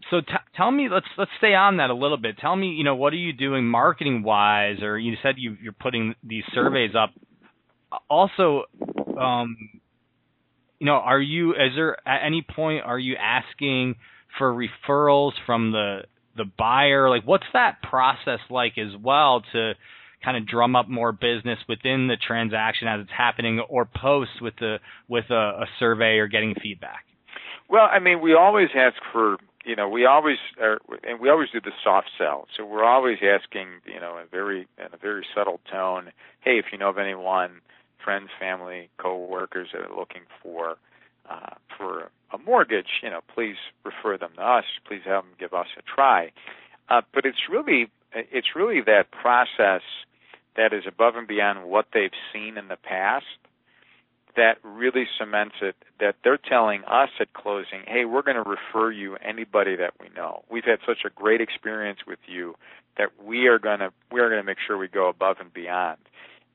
so 0.09 0.21
t- 0.21 0.33
tell 0.55 0.71
me 0.71 0.89
let's 0.91 1.05
let's 1.17 1.31
stay 1.37 1.53
on 1.53 1.77
that 1.77 1.89
a 1.89 1.93
little 1.93 2.17
bit. 2.17 2.37
Tell 2.37 2.55
me, 2.55 2.69
you 2.69 2.83
know, 2.83 2.95
what 2.95 3.13
are 3.13 3.17
you 3.17 3.33
doing 3.33 3.65
marketing 3.65 4.23
wise, 4.23 4.81
or 4.81 4.99
you 4.99 5.15
said 5.23 5.35
you, 5.37 5.57
you're 5.61 5.73
putting 5.73 6.15
these 6.23 6.43
surveys 6.53 6.91
up. 6.95 7.11
Also, 8.09 8.63
um, 9.19 9.55
you 10.79 10.85
know, 10.85 10.93
are 10.93 11.21
you 11.21 11.51
is 11.51 11.73
there 11.75 11.97
at 12.07 12.25
any 12.25 12.41
point 12.41 12.83
are 12.83 12.99
you 12.99 13.15
asking 13.15 13.95
for 14.37 14.53
referrals 14.53 15.31
from 15.45 15.71
the 15.71 16.01
the 16.35 16.45
buyer? 16.57 17.09
Like, 17.09 17.23
what's 17.25 17.45
that 17.53 17.81
process 17.81 18.39
like 18.49 18.77
as 18.77 18.95
well 19.01 19.43
to 19.53 19.73
kind 20.23 20.37
of 20.37 20.47
drum 20.47 20.75
up 20.75 20.87
more 20.87 21.11
business 21.11 21.59
within 21.67 22.07
the 22.07 22.15
transaction 22.15 22.87
as 22.87 23.01
it's 23.01 23.11
happening, 23.15 23.59
or 23.59 23.85
post 23.85 24.41
with 24.41 24.53
the 24.59 24.77
with 25.07 25.25
a, 25.29 25.33
a 25.63 25.65
survey 25.79 26.17
or 26.17 26.27
getting 26.27 26.55
feedback? 26.61 27.05
Well, 27.69 27.87
I 27.91 27.99
mean, 27.99 28.21
we 28.21 28.33
always 28.33 28.69
ask 28.75 28.95
for 29.11 29.37
you 29.65 29.75
know, 29.75 29.87
we 29.87 30.05
always 30.05 30.37
are, 30.59 30.79
and 31.03 31.19
we 31.19 31.29
always 31.29 31.49
do 31.51 31.61
the 31.61 31.71
soft 31.83 32.09
sell. 32.17 32.47
So 32.57 32.65
we're 32.65 32.83
always 32.83 33.17
asking, 33.21 33.67
you 33.85 33.99
know, 33.99 34.17
in 34.17 34.23
a 34.23 34.27
very 34.27 34.67
in 34.77 34.87
a 34.93 34.97
very 34.97 35.25
subtle 35.35 35.59
tone, 35.71 36.11
hey, 36.41 36.57
if 36.57 36.65
you 36.71 36.77
know 36.77 36.89
of 36.89 36.97
anyone, 36.97 37.61
friends, 38.03 38.29
family, 38.39 38.89
coworkers 38.97 39.69
that 39.73 39.81
are 39.81 39.95
looking 39.95 40.23
for 40.41 40.77
uh, 41.29 41.55
for 41.77 42.09
a 42.33 42.37
mortgage, 42.37 43.01
you 43.03 43.09
know, 43.09 43.21
please 43.33 43.55
refer 43.83 44.17
them 44.17 44.31
to 44.35 44.41
us. 44.41 44.65
Please 44.87 45.01
have 45.05 45.23
them 45.23 45.33
give 45.39 45.53
us 45.53 45.67
a 45.77 45.81
try. 45.81 46.31
Uh, 46.89 47.01
but 47.13 47.25
it's 47.25 47.49
really 47.49 47.89
it's 48.13 48.55
really 48.55 48.81
that 48.81 49.11
process 49.11 49.81
that 50.57 50.73
is 50.73 50.83
above 50.85 51.15
and 51.15 51.27
beyond 51.27 51.63
what 51.63 51.87
they've 51.93 52.11
seen 52.33 52.57
in 52.57 52.67
the 52.67 52.75
past 52.75 53.25
that 54.35 54.57
really 54.63 55.05
cements 55.19 55.55
it 55.61 55.75
that 55.99 56.15
they're 56.23 56.37
telling 56.37 56.83
us 56.85 57.09
at 57.19 57.33
closing, 57.33 57.81
hey, 57.85 58.05
we're 58.05 58.21
going 58.21 58.41
to 58.41 58.49
refer 58.49 58.91
you 58.91 59.15
anybody 59.17 59.75
that 59.75 59.93
we 59.99 60.07
know. 60.15 60.43
We've 60.49 60.63
had 60.63 60.79
such 60.85 60.99
a 61.05 61.09
great 61.09 61.41
experience 61.41 61.99
with 62.07 62.19
you 62.27 62.55
that 62.97 63.09
we 63.23 63.47
are 63.47 63.59
going 63.59 63.79
to 63.79 63.91
we 64.11 64.19
are 64.19 64.29
going 64.29 64.41
to 64.41 64.45
make 64.45 64.57
sure 64.65 64.77
we 64.77 64.87
go 64.87 65.09
above 65.09 65.37
and 65.39 65.53
beyond. 65.53 65.97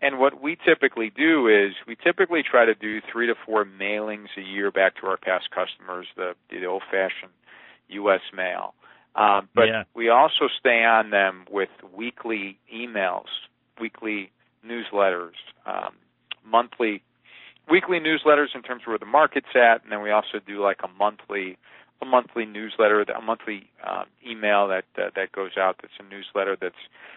And 0.02 0.18
what 0.18 0.42
we 0.42 0.56
typically 0.56 1.10
do 1.10 1.48
is 1.48 1.72
we 1.86 1.96
typically 1.96 2.42
try 2.42 2.66
to 2.66 2.74
do 2.74 3.00
three 3.10 3.26
to 3.26 3.34
four 3.46 3.64
mailings 3.64 4.28
a 4.36 4.42
year 4.42 4.70
back 4.70 4.96
to 5.00 5.06
our 5.06 5.16
past 5.16 5.48
customers, 5.50 6.06
the, 6.16 6.34
the 6.50 6.66
old-fashioned 6.66 7.32
U.S. 7.88 8.20
mail. 8.34 8.74
Um, 9.14 9.48
but 9.54 9.68
yeah. 9.68 9.84
we 9.94 10.10
also 10.10 10.48
stay 10.60 10.84
on 10.84 11.10
them 11.10 11.46
with 11.50 11.70
weekly 11.96 12.58
emails, 12.74 13.26
weekly 13.80 14.30
newsletters, 14.66 15.32
um, 15.64 15.94
monthly 16.44 17.02
weekly 17.70 17.98
newsletters 17.98 18.54
in 18.54 18.62
terms 18.62 18.82
of 18.82 18.88
where 18.88 18.98
the 18.98 19.06
market's 19.06 19.54
at, 19.54 19.82
and 19.82 19.90
then 19.90 20.02
we 20.02 20.10
also 20.10 20.38
do 20.46 20.62
like 20.62 20.80
a 20.84 20.88
monthly 20.88 21.56
a 22.02 22.04
monthly 22.04 22.44
newsletter, 22.44 23.02
a 23.02 23.22
monthly 23.22 23.70
um, 23.86 24.04
email 24.28 24.68
that 24.68 24.84
uh, 24.98 25.10
that 25.16 25.32
goes 25.32 25.52
out. 25.58 25.76
That's 25.80 25.94
a 25.98 26.02
newsletter 26.02 26.56
that's 26.60 26.74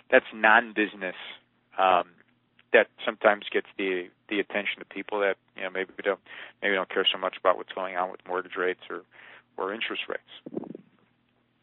that's 0.09 0.25
non-business. 0.33 1.15
Um, 1.77 2.05
that 2.73 2.87
sometimes 3.05 3.45
gets 3.51 3.67
the 3.77 4.07
the 4.29 4.39
attention 4.39 4.81
of 4.81 4.89
people 4.89 5.19
that 5.19 5.35
you 5.55 5.63
know 5.63 5.69
maybe 5.69 5.91
don't 6.03 6.19
maybe 6.61 6.75
don't 6.75 6.89
care 6.89 7.05
so 7.11 7.17
much 7.17 7.35
about 7.39 7.57
what's 7.57 7.73
going 7.73 7.95
on 7.95 8.11
with 8.11 8.19
mortgage 8.27 8.55
rates 8.57 8.81
or 8.89 9.01
or 9.57 9.73
interest 9.73 10.03
rates. 10.07 10.73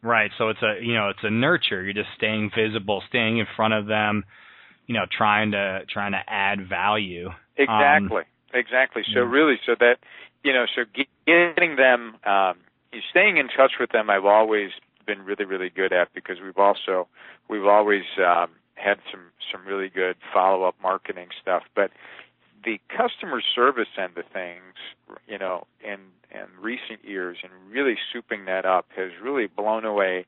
Right. 0.02 0.30
So 0.38 0.48
it's 0.48 0.62
a 0.62 0.84
you 0.84 0.94
know 0.94 1.08
it's 1.08 1.22
a 1.22 1.30
nurture. 1.30 1.82
You're 1.82 1.94
just 1.94 2.10
staying 2.16 2.50
visible, 2.56 3.02
staying 3.08 3.38
in 3.38 3.46
front 3.56 3.75
of 3.75 3.86
them, 3.86 4.25
you 4.86 4.94
know, 4.94 5.06
trying 5.10 5.52
to 5.52 5.80
trying 5.88 6.12
to 6.12 6.22
add 6.28 6.68
value. 6.68 7.30
Exactly. 7.56 8.22
Um, 8.22 8.25
exactly. 8.54 9.02
So 9.12 9.20
yeah. 9.20 9.30
really, 9.30 9.56
so 9.66 9.75
that 9.80 9.96
you 10.44 10.52
know, 10.52 10.66
so 10.75 10.82
getting 11.26 11.75
them, 11.75 12.16
um, 12.25 12.58
staying 13.10 13.36
in 13.36 13.48
touch 13.48 13.72
with 13.80 13.90
them, 13.90 14.08
I've 14.08 14.25
always 14.25 14.70
been 15.04 15.22
really, 15.22 15.44
really 15.44 15.70
good 15.70 15.92
at 15.92 16.14
because 16.14 16.36
we've 16.42 16.56
also 16.56 17.08
we've 17.48 17.64
always 17.64 18.04
um, 18.18 18.50
had 18.76 18.99
some 19.11 19.33
some 19.50 19.66
really 19.66 19.88
good 19.88 20.16
follow 20.33 20.64
up 20.64 20.76
marketing 20.83 21.28
stuff, 21.40 21.64
but 21.75 21.90
the 22.64 22.80
customer 22.88 23.40
service 23.54 23.88
end 23.99 24.16
of 24.16 24.25
things, 24.33 24.75
you 25.26 25.38
know, 25.38 25.66
in 25.83 25.99
in 26.30 26.47
recent 26.61 27.04
years, 27.04 27.38
and 27.42 27.52
really 27.71 27.97
souping 28.12 28.47
that 28.47 28.64
up 28.64 28.87
has 28.96 29.11
really 29.22 29.46
blown 29.46 29.85
away 29.85 30.27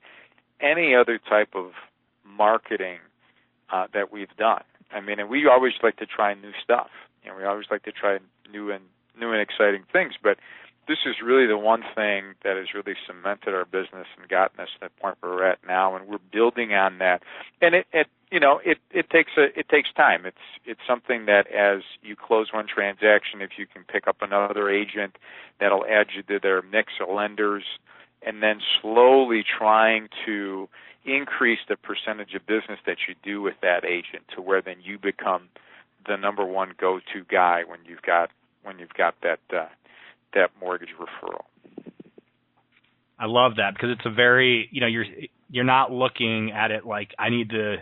any 0.61 0.95
other 0.95 1.19
type 1.19 1.51
of 1.55 1.73
marketing 2.25 2.99
uh, 3.71 3.87
that 3.93 4.13
we've 4.13 4.35
done. 4.37 4.63
I 4.93 5.01
mean, 5.01 5.21
and 5.21 5.29
we 5.29 5.47
always 5.47 5.75
like 5.83 5.97
to 5.97 6.07
try 6.07 6.35
new 6.35 6.53
stuff. 6.63 6.91
and 7.25 7.37
we 7.37 7.45
always 7.45 7.67
like 7.71 7.83
to 7.83 7.93
try 7.93 8.19
new 8.51 8.71
and 8.71 8.85
new 9.19 9.33
and 9.33 9.41
exciting 9.41 9.85
things, 9.93 10.15
but 10.23 10.39
this 10.89 10.99
is 11.05 11.17
really 11.23 11.47
the 11.47 11.59
one 11.59 11.83
thing 11.95 12.35
that 12.43 12.57
has 12.57 12.73
really 12.75 12.97
cemented 13.07 13.55
our 13.55 13.67
business 13.67 14.07
and 14.19 14.29
gotten 14.29 14.59
us 14.61 14.69
to 14.81 14.89
the 14.89 15.03
point 15.03 15.17
where 15.21 15.33
we're 15.33 15.45
at 15.45 15.59
now, 15.67 15.95
and 15.95 16.09
we're 16.09 16.19
building 16.33 16.73
on 16.73 16.99
that. 16.99 17.23
And 17.61 17.75
it, 17.75 17.87
it 17.93 18.07
you 18.33 18.41
know, 18.41 18.61
it 18.65 18.79
it 18.91 19.11
takes 19.11 19.33
a 19.37 19.59
it 19.59 19.69
takes 19.69 19.93
time. 19.93 20.27
It's 20.27 20.37
it's 20.65 20.81
something 20.87 21.27
that 21.27 21.47
as 21.49 21.83
you 22.03 22.17
close 22.17 22.53
one 22.53 22.67
transaction, 22.67 23.43
if 23.43 23.51
you 23.59 23.67
can 23.67 23.85
pick 23.85 24.09
up 24.09 24.17
another 24.23 24.71
agent, 24.71 25.17
that'll 25.61 25.85
add 25.85 26.09
you 26.17 26.23
to 26.23 26.39
their 26.41 26.63
mix 26.63 26.95
of 27.01 27.15
lenders, 27.15 27.65
and 28.23 28.43
then 28.43 28.61
slowly 28.81 29.45
trying 29.45 30.09
to 30.27 30.69
increase 31.05 31.61
the 31.69 31.77
percentage 31.77 32.35
of 32.35 32.47
business 32.47 32.79
that 32.87 32.99
you 33.07 33.15
do 33.23 33.41
with 33.41 33.55
that 33.63 33.85
agent 33.85 34.25
to 34.35 34.43
where 34.43 34.61
then 34.61 34.77
you 34.83 34.99
become 34.99 35.49
the 36.07 36.17
number 36.17 36.45
one 36.45 36.73
go-to 36.79 37.25
guy 37.31 37.63
when 37.67 37.79
you've 37.87 38.03
got 38.03 38.31
when 38.63 38.79
you've 38.79 38.95
got 38.95 39.15
that 39.23 39.41
uh, 39.57 39.67
that 40.35 40.51
mortgage 40.61 40.91
referral. 40.99 41.45
I 43.19 43.27
love 43.27 43.57
that 43.57 43.75
because 43.75 43.91
it's 43.91 44.07
a 44.07 44.11
very 44.11 44.69
you 44.71 44.81
know 44.81 44.87
you're 44.87 45.07
you're 45.51 45.65
not 45.65 45.91
looking 45.91 46.53
at 46.53 46.71
it 46.71 46.87
like 46.87 47.11
I 47.19 47.31
need 47.31 47.51
to 47.51 47.77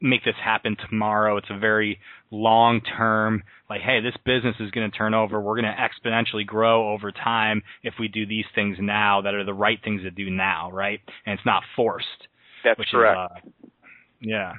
make 0.00 0.24
this 0.24 0.34
happen 0.42 0.76
tomorrow. 0.88 1.36
It's 1.36 1.50
a 1.50 1.58
very 1.58 2.00
long 2.30 2.80
term 2.80 3.42
like 3.70 3.82
hey 3.82 4.00
this 4.00 4.14
business 4.24 4.56
is 4.58 4.70
going 4.70 4.90
to 4.90 4.96
turn 4.96 5.14
over. 5.14 5.40
We're 5.40 5.60
going 5.60 5.72
to 5.72 5.76
exponentially 5.76 6.46
grow 6.46 6.92
over 6.92 7.12
time 7.12 7.62
if 7.82 7.94
we 8.00 8.08
do 8.08 8.26
these 8.26 8.46
things 8.54 8.78
now 8.80 9.22
that 9.22 9.34
are 9.34 9.44
the 9.44 9.54
right 9.54 9.78
things 9.84 10.02
to 10.02 10.10
do 10.10 10.30
now, 10.30 10.70
right? 10.72 11.00
And 11.26 11.38
it's 11.38 11.46
not 11.46 11.62
forced. 11.76 12.06
That's 12.64 12.80
correct. 12.90 13.44
Is, 13.46 13.52
uh, 13.52 13.68
yeah. 14.20 14.52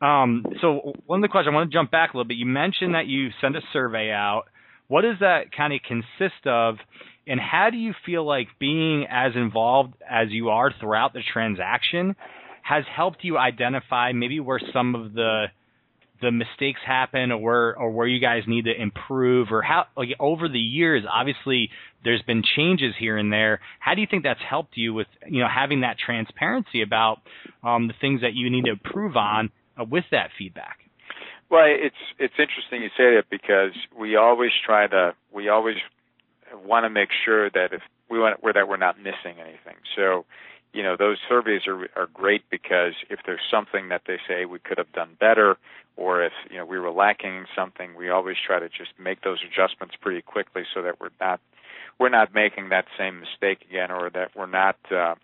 Um, 0.00 0.46
so 0.60 0.94
one 1.06 1.18
of 1.18 1.22
the 1.22 1.28
questions 1.28 1.52
I 1.52 1.54
want 1.54 1.70
to 1.70 1.76
jump 1.76 1.90
back 1.90 2.14
a 2.14 2.16
little 2.16 2.26
bit. 2.28 2.38
You 2.38 2.46
mentioned 2.46 2.94
that 2.94 3.06
you 3.06 3.28
sent 3.40 3.56
a 3.56 3.60
survey 3.72 4.10
out. 4.10 4.44
What 4.90 5.02
does 5.02 5.20
that 5.20 5.52
kind 5.56 5.72
of 5.72 5.78
consist 5.86 6.46
of? 6.46 6.74
And 7.24 7.38
how 7.38 7.70
do 7.70 7.76
you 7.76 7.94
feel 8.04 8.26
like 8.26 8.48
being 8.58 9.06
as 9.08 9.36
involved 9.36 9.94
as 10.08 10.30
you 10.30 10.48
are 10.48 10.72
throughout 10.80 11.12
the 11.12 11.22
transaction 11.32 12.16
has 12.62 12.82
helped 12.92 13.22
you 13.22 13.38
identify 13.38 14.10
maybe 14.10 14.40
where 14.40 14.60
some 14.72 14.96
of 14.96 15.12
the 15.12 15.44
the 16.20 16.32
mistakes 16.32 16.80
happen 16.84 17.30
or 17.30 17.38
where 17.38 17.78
or 17.78 17.90
where 17.92 18.06
you 18.08 18.20
guys 18.20 18.42
need 18.48 18.64
to 18.64 18.74
improve 18.74 19.52
or 19.52 19.62
how 19.62 19.86
like 19.96 20.08
over 20.18 20.48
the 20.48 20.58
years 20.58 21.04
obviously 21.08 21.70
there's 22.02 22.22
been 22.22 22.42
changes 22.56 22.92
here 22.98 23.16
and 23.16 23.32
there 23.32 23.60
how 23.78 23.94
do 23.94 24.00
you 24.00 24.08
think 24.10 24.24
that's 24.24 24.40
helped 24.40 24.76
you 24.76 24.92
with 24.92 25.06
you 25.28 25.40
know 25.40 25.48
having 25.48 25.82
that 25.82 25.96
transparency 26.04 26.82
about 26.82 27.18
um, 27.62 27.86
the 27.86 27.94
things 28.00 28.22
that 28.22 28.34
you 28.34 28.50
need 28.50 28.64
to 28.64 28.72
improve 28.72 29.16
on 29.16 29.50
uh, 29.80 29.84
with 29.84 30.04
that 30.10 30.30
feedback 30.36 30.78
well, 31.50 31.64
it's 31.66 31.96
it's 32.18 32.34
interesting 32.38 32.82
you 32.82 32.90
say 32.96 33.16
that 33.16 33.24
because 33.28 33.72
we 33.96 34.16
always 34.16 34.52
try 34.64 34.86
to 34.86 35.14
we 35.32 35.48
always 35.48 35.76
want 36.64 36.84
to 36.84 36.90
make 36.90 37.10
sure 37.24 37.50
that 37.50 37.72
if 37.72 37.82
we 38.08 38.18
want 38.18 38.40
that 38.54 38.68
we're 38.68 38.76
not 38.76 38.98
missing 38.98 39.40
anything. 39.40 39.76
So, 39.96 40.24
you 40.72 40.82
know, 40.82 40.96
those 40.96 41.18
surveys 41.28 41.62
are 41.66 41.88
are 41.96 42.08
great 42.14 42.48
because 42.50 42.94
if 43.10 43.20
there's 43.26 43.40
something 43.50 43.88
that 43.88 44.02
they 44.06 44.18
say 44.28 44.44
we 44.44 44.60
could 44.60 44.78
have 44.78 44.92
done 44.92 45.16
better, 45.18 45.56
or 45.96 46.24
if 46.24 46.32
you 46.50 46.56
know 46.56 46.64
we 46.64 46.78
were 46.78 46.92
lacking 46.92 47.46
something, 47.54 47.96
we 47.96 48.10
always 48.10 48.36
try 48.44 48.60
to 48.60 48.68
just 48.68 48.92
make 48.98 49.22
those 49.22 49.38
adjustments 49.44 49.96
pretty 50.00 50.22
quickly 50.22 50.62
so 50.72 50.82
that 50.82 51.00
we're 51.00 51.10
not 51.20 51.40
we're 51.98 52.10
not 52.10 52.32
making 52.32 52.68
that 52.68 52.86
same 52.96 53.20
mistake 53.20 53.66
again, 53.68 53.90
or 53.90 54.08
that 54.10 54.30
we're 54.36 54.46
not. 54.46 54.76
Uh, 54.90 55.16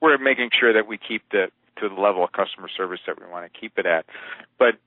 we're 0.00 0.18
making 0.18 0.50
sure 0.58 0.72
that 0.72 0.86
we 0.86 0.96
keep 0.96 1.22
the 1.32 1.50
to 1.80 1.88
the 1.88 2.00
level 2.00 2.24
of 2.24 2.32
customer 2.32 2.68
service 2.74 3.00
that 3.06 3.20
we 3.20 3.26
want 3.26 3.50
to 3.52 3.60
keep 3.60 3.78
it 3.78 3.86
at. 3.86 4.06
But 4.58 4.78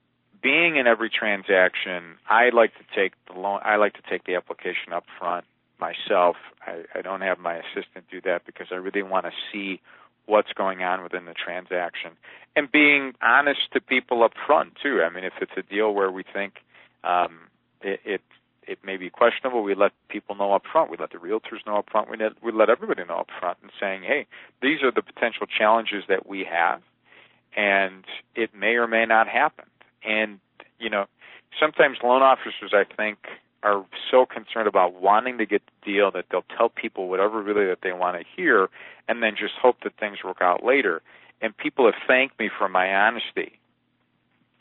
being 0.42 0.76
in 0.76 0.86
every 0.86 1.10
transaction, 1.10 2.16
I 2.28 2.50
like 2.50 2.72
to 2.74 2.84
take 2.94 3.12
the 3.26 3.38
loan. 3.38 3.60
I 3.64 3.76
like 3.76 3.94
to 3.94 4.02
take 4.10 4.24
the 4.24 4.34
application 4.34 4.92
up 4.92 5.04
front 5.18 5.44
myself. 5.78 6.36
I, 6.66 6.82
I 6.94 7.02
don't 7.02 7.20
have 7.20 7.38
my 7.38 7.56
assistant 7.56 8.06
do 8.10 8.20
that 8.22 8.44
because 8.44 8.68
I 8.70 8.76
really 8.76 9.02
want 9.02 9.26
to 9.26 9.32
see 9.52 9.80
what's 10.26 10.52
going 10.52 10.82
on 10.82 11.02
within 11.02 11.24
the 11.24 11.34
transaction 11.34 12.12
and 12.54 12.70
being 12.70 13.12
honest 13.22 13.60
to 13.72 13.80
people 13.80 14.22
up 14.22 14.32
front 14.46 14.74
too. 14.82 15.02
I 15.02 15.12
mean, 15.12 15.24
if 15.24 15.32
it's 15.40 15.52
a 15.56 15.62
deal 15.62 15.92
where 15.92 16.10
we 16.10 16.22
think 16.22 16.54
um, 17.04 17.48
it, 17.80 18.00
it 18.04 18.20
it 18.66 18.78
may 18.84 18.96
be 18.96 19.10
questionable, 19.10 19.62
we 19.62 19.74
let 19.74 19.92
people 20.08 20.34
know 20.34 20.52
up 20.52 20.62
front. 20.70 20.90
We 20.90 20.96
let 20.98 21.10
the 21.10 21.18
realtors 21.18 21.66
know 21.66 21.76
up 21.76 21.90
front. 21.90 22.10
We 22.10 22.16
let, 22.16 22.32
we 22.42 22.52
let 22.52 22.70
everybody 22.70 23.04
know 23.04 23.18
up 23.18 23.28
front 23.38 23.58
and 23.62 23.70
saying, 23.80 24.02
hey, 24.02 24.26
these 24.60 24.82
are 24.82 24.92
the 24.92 25.02
potential 25.02 25.46
challenges 25.46 26.04
that 26.08 26.26
we 26.26 26.44
have, 26.50 26.80
and 27.56 28.04
it 28.34 28.54
may 28.54 28.74
or 28.74 28.86
may 28.86 29.04
not 29.04 29.28
happen. 29.28 29.64
And, 30.04 30.38
you 30.78 30.90
know, 30.90 31.06
sometimes 31.58 31.98
loan 32.02 32.22
officers, 32.22 32.72
I 32.72 32.84
think, 32.96 33.18
are 33.62 33.84
so 34.10 34.26
concerned 34.26 34.66
about 34.66 34.94
wanting 35.00 35.38
to 35.38 35.46
get 35.46 35.62
the 35.66 35.92
deal 35.92 36.10
that 36.10 36.26
they'll 36.30 36.44
tell 36.56 36.68
people 36.68 37.08
whatever 37.08 37.42
really 37.42 37.66
that 37.66 37.78
they 37.82 37.92
want 37.92 38.18
to 38.18 38.24
hear 38.36 38.68
and 39.08 39.22
then 39.22 39.34
just 39.38 39.54
hope 39.60 39.76
that 39.84 39.92
things 39.98 40.18
work 40.24 40.38
out 40.40 40.64
later. 40.64 41.00
And 41.40 41.56
people 41.56 41.84
have 41.86 41.94
thanked 42.06 42.38
me 42.38 42.50
for 42.56 42.68
my 42.68 42.92
honesty, 42.92 43.52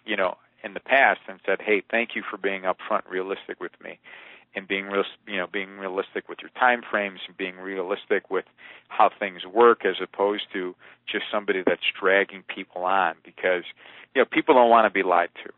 you 0.05 0.15
know, 0.15 0.37
in 0.63 0.73
the 0.73 0.79
past 0.79 1.21
and 1.27 1.39
said, 1.45 1.61
"Hey, 1.61 1.81
thank 1.89 2.15
you 2.15 2.23
for 2.29 2.37
being 2.37 2.63
upfront, 2.63 3.09
realistic 3.09 3.59
with 3.59 3.79
me." 3.81 3.99
and 4.55 4.67
being 4.67 4.87
real, 4.87 5.03
you 5.27 5.37
know, 5.37 5.47
being 5.47 5.77
realistic 5.77 6.27
with 6.27 6.39
your 6.41 6.51
time 6.59 6.81
frames 6.89 7.19
and 7.27 7.37
being 7.37 7.57
realistic 7.57 8.29
with 8.29 8.45
how 8.89 9.09
things 9.19 9.45
work, 9.45 9.85
as 9.85 9.95
opposed 10.01 10.43
to 10.51 10.75
just 11.09 11.25
somebody 11.31 11.63
that's 11.65 11.83
dragging 11.99 12.43
people 12.43 12.83
on 12.83 13.15
because 13.23 13.63
you 14.13 14.21
know 14.21 14.25
people 14.25 14.55
don't 14.55 14.69
want 14.69 14.85
to 14.85 14.89
be 14.89 15.03
lied 15.03 15.29
to. 15.43 15.51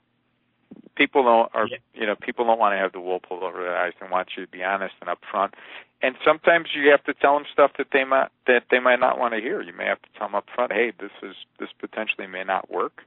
People 0.95 1.23
don't, 1.23 1.49
or 1.55 1.67
yeah. 1.67 1.77
you 1.93 2.05
know, 2.05 2.15
people 2.15 2.45
don't 2.45 2.59
want 2.59 2.73
to 2.73 2.77
have 2.77 2.91
the 2.91 2.99
wool 2.99 3.19
pulled 3.19 3.43
over 3.43 3.63
their 3.63 3.77
eyes 3.77 3.93
and 3.99 4.11
want 4.11 4.29
you 4.37 4.45
to 4.45 4.51
be 4.51 4.63
honest 4.63 4.93
and 5.01 5.09
upfront. 5.09 5.53
And 6.01 6.15
sometimes 6.23 6.69
you 6.75 6.91
have 6.91 7.03
to 7.05 7.13
tell 7.13 7.33
them 7.35 7.45
stuff 7.51 7.71
that 7.77 7.87
they 7.91 8.03
might 8.03 8.29
that 8.45 8.65
they 8.69 8.79
might 8.79 8.99
not 8.99 9.17
want 9.17 9.33
to 9.33 9.41
hear. 9.41 9.61
You 9.61 9.73
may 9.73 9.85
have 9.85 10.01
to 10.01 10.09
tell 10.17 10.29
them 10.29 10.39
upfront, 10.39 10.71
hey, 10.71 10.91
this 10.99 11.11
is 11.23 11.35
this 11.59 11.69
potentially 11.79 12.27
may 12.27 12.43
not 12.43 12.69
work, 12.69 13.03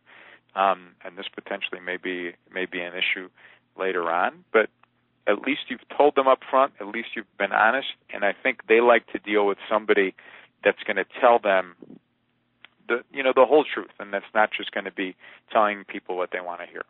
um, 0.56 0.96
and 1.04 1.16
this 1.16 1.26
potentially 1.32 1.80
may 1.80 1.96
be 1.96 2.32
may 2.52 2.66
be 2.66 2.80
an 2.80 2.92
issue 2.94 3.28
later 3.78 4.10
on. 4.10 4.44
But 4.52 4.70
at 5.28 5.42
least 5.42 5.62
you've 5.68 5.86
told 5.96 6.14
them 6.16 6.26
up 6.26 6.40
front, 6.50 6.72
at 6.80 6.86
least 6.86 7.08
you've 7.14 7.26
been 7.38 7.52
honest, 7.52 7.88
and 8.12 8.24
I 8.24 8.32
think 8.42 8.66
they 8.68 8.80
like 8.80 9.06
to 9.12 9.18
deal 9.18 9.46
with 9.46 9.58
somebody 9.70 10.14
that's 10.64 10.82
going 10.84 10.96
to 10.96 11.04
tell 11.20 11.38
them 11.38 11.74
the 12.88 13.02
you 13.12 13.22
know 13.22 13.32
the 13.34 13.44
whole 13.44 13.64
truth, 13.64 13.90
and 14.00 14.12
that's 14.12 14.26
not 14.34 14.50
just 14.56 14.72
going 14.72 14.84
to 14.84 14.92
be 14.92 15.14
telling 15.52 15.84
people 15.84 16.16
what 16.16 16.30
they 16.32 16.40
want 16.40 16.60
to 16.60 16.66
hear. 16.66 16.82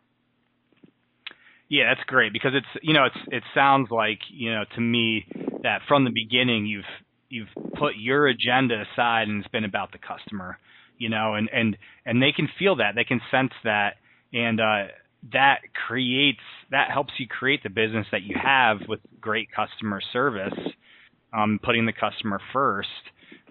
Yeah, 1.69 1.93
that's 1.93 2.05
great 2.07 2.31
because 2.31 2.53
it's 2.55 2.81
you 2.81 2.93
know 2.93 3.05
it's 3.05 3.27
it 3.27 3.43
sounds 3.53 3.89
like 3.91 4.19
you 4.29 4.53
know 4.53 4.63
to 4.75 4.81
me 4.81 5.25
that 5.63 5.81
from 5.87 6.05
the 6.05 6.11
beginning 6.11 6.65
you've 6.65 6.85
you've 7.29 7.49
put 7.77 7.95
your 7.97 8.27
agenda 8.27 8.83
aside 8.93 9.27
and 9.27 9.43
it's 9.43 9.51
been 9.51 9.65
about 9.65 9.91
the 9.91 9.97
customer, 9.97 10.57
you 10.97 11.09
know, 11.09 11.35
and 11.35 11.49
and 11.53 11.77
and 12.05 12.21
they 12.21 12.31
can 12.31 12.49
feel 12.59 12.77
that 12.77 12.95
they 12.95 13.03
can 13.03 13.21
sense 13.31 13.51
that 13.63 13.95
and 14.33 14.59
uh 14.59 14.85
that 15.33 15.59
creates 15.87 16.39
that 16.71 16.91
helps 16.91 17.13
you 17.17 17.27
create 17.27 17.63
the 17.63 17.69
business 17.69 18.05
that 18.11 18.23
you 18.23 18.35
have 18.41 18.79
with 18.87 18.99
great 19.19 19.49
customer 19.51 20.01
service, 20.13 20.53
um, 21.33 21.59
putting 21.63 21.85
the 21.85 21.93
customer 21.93 22.39
first, 22.53 22.87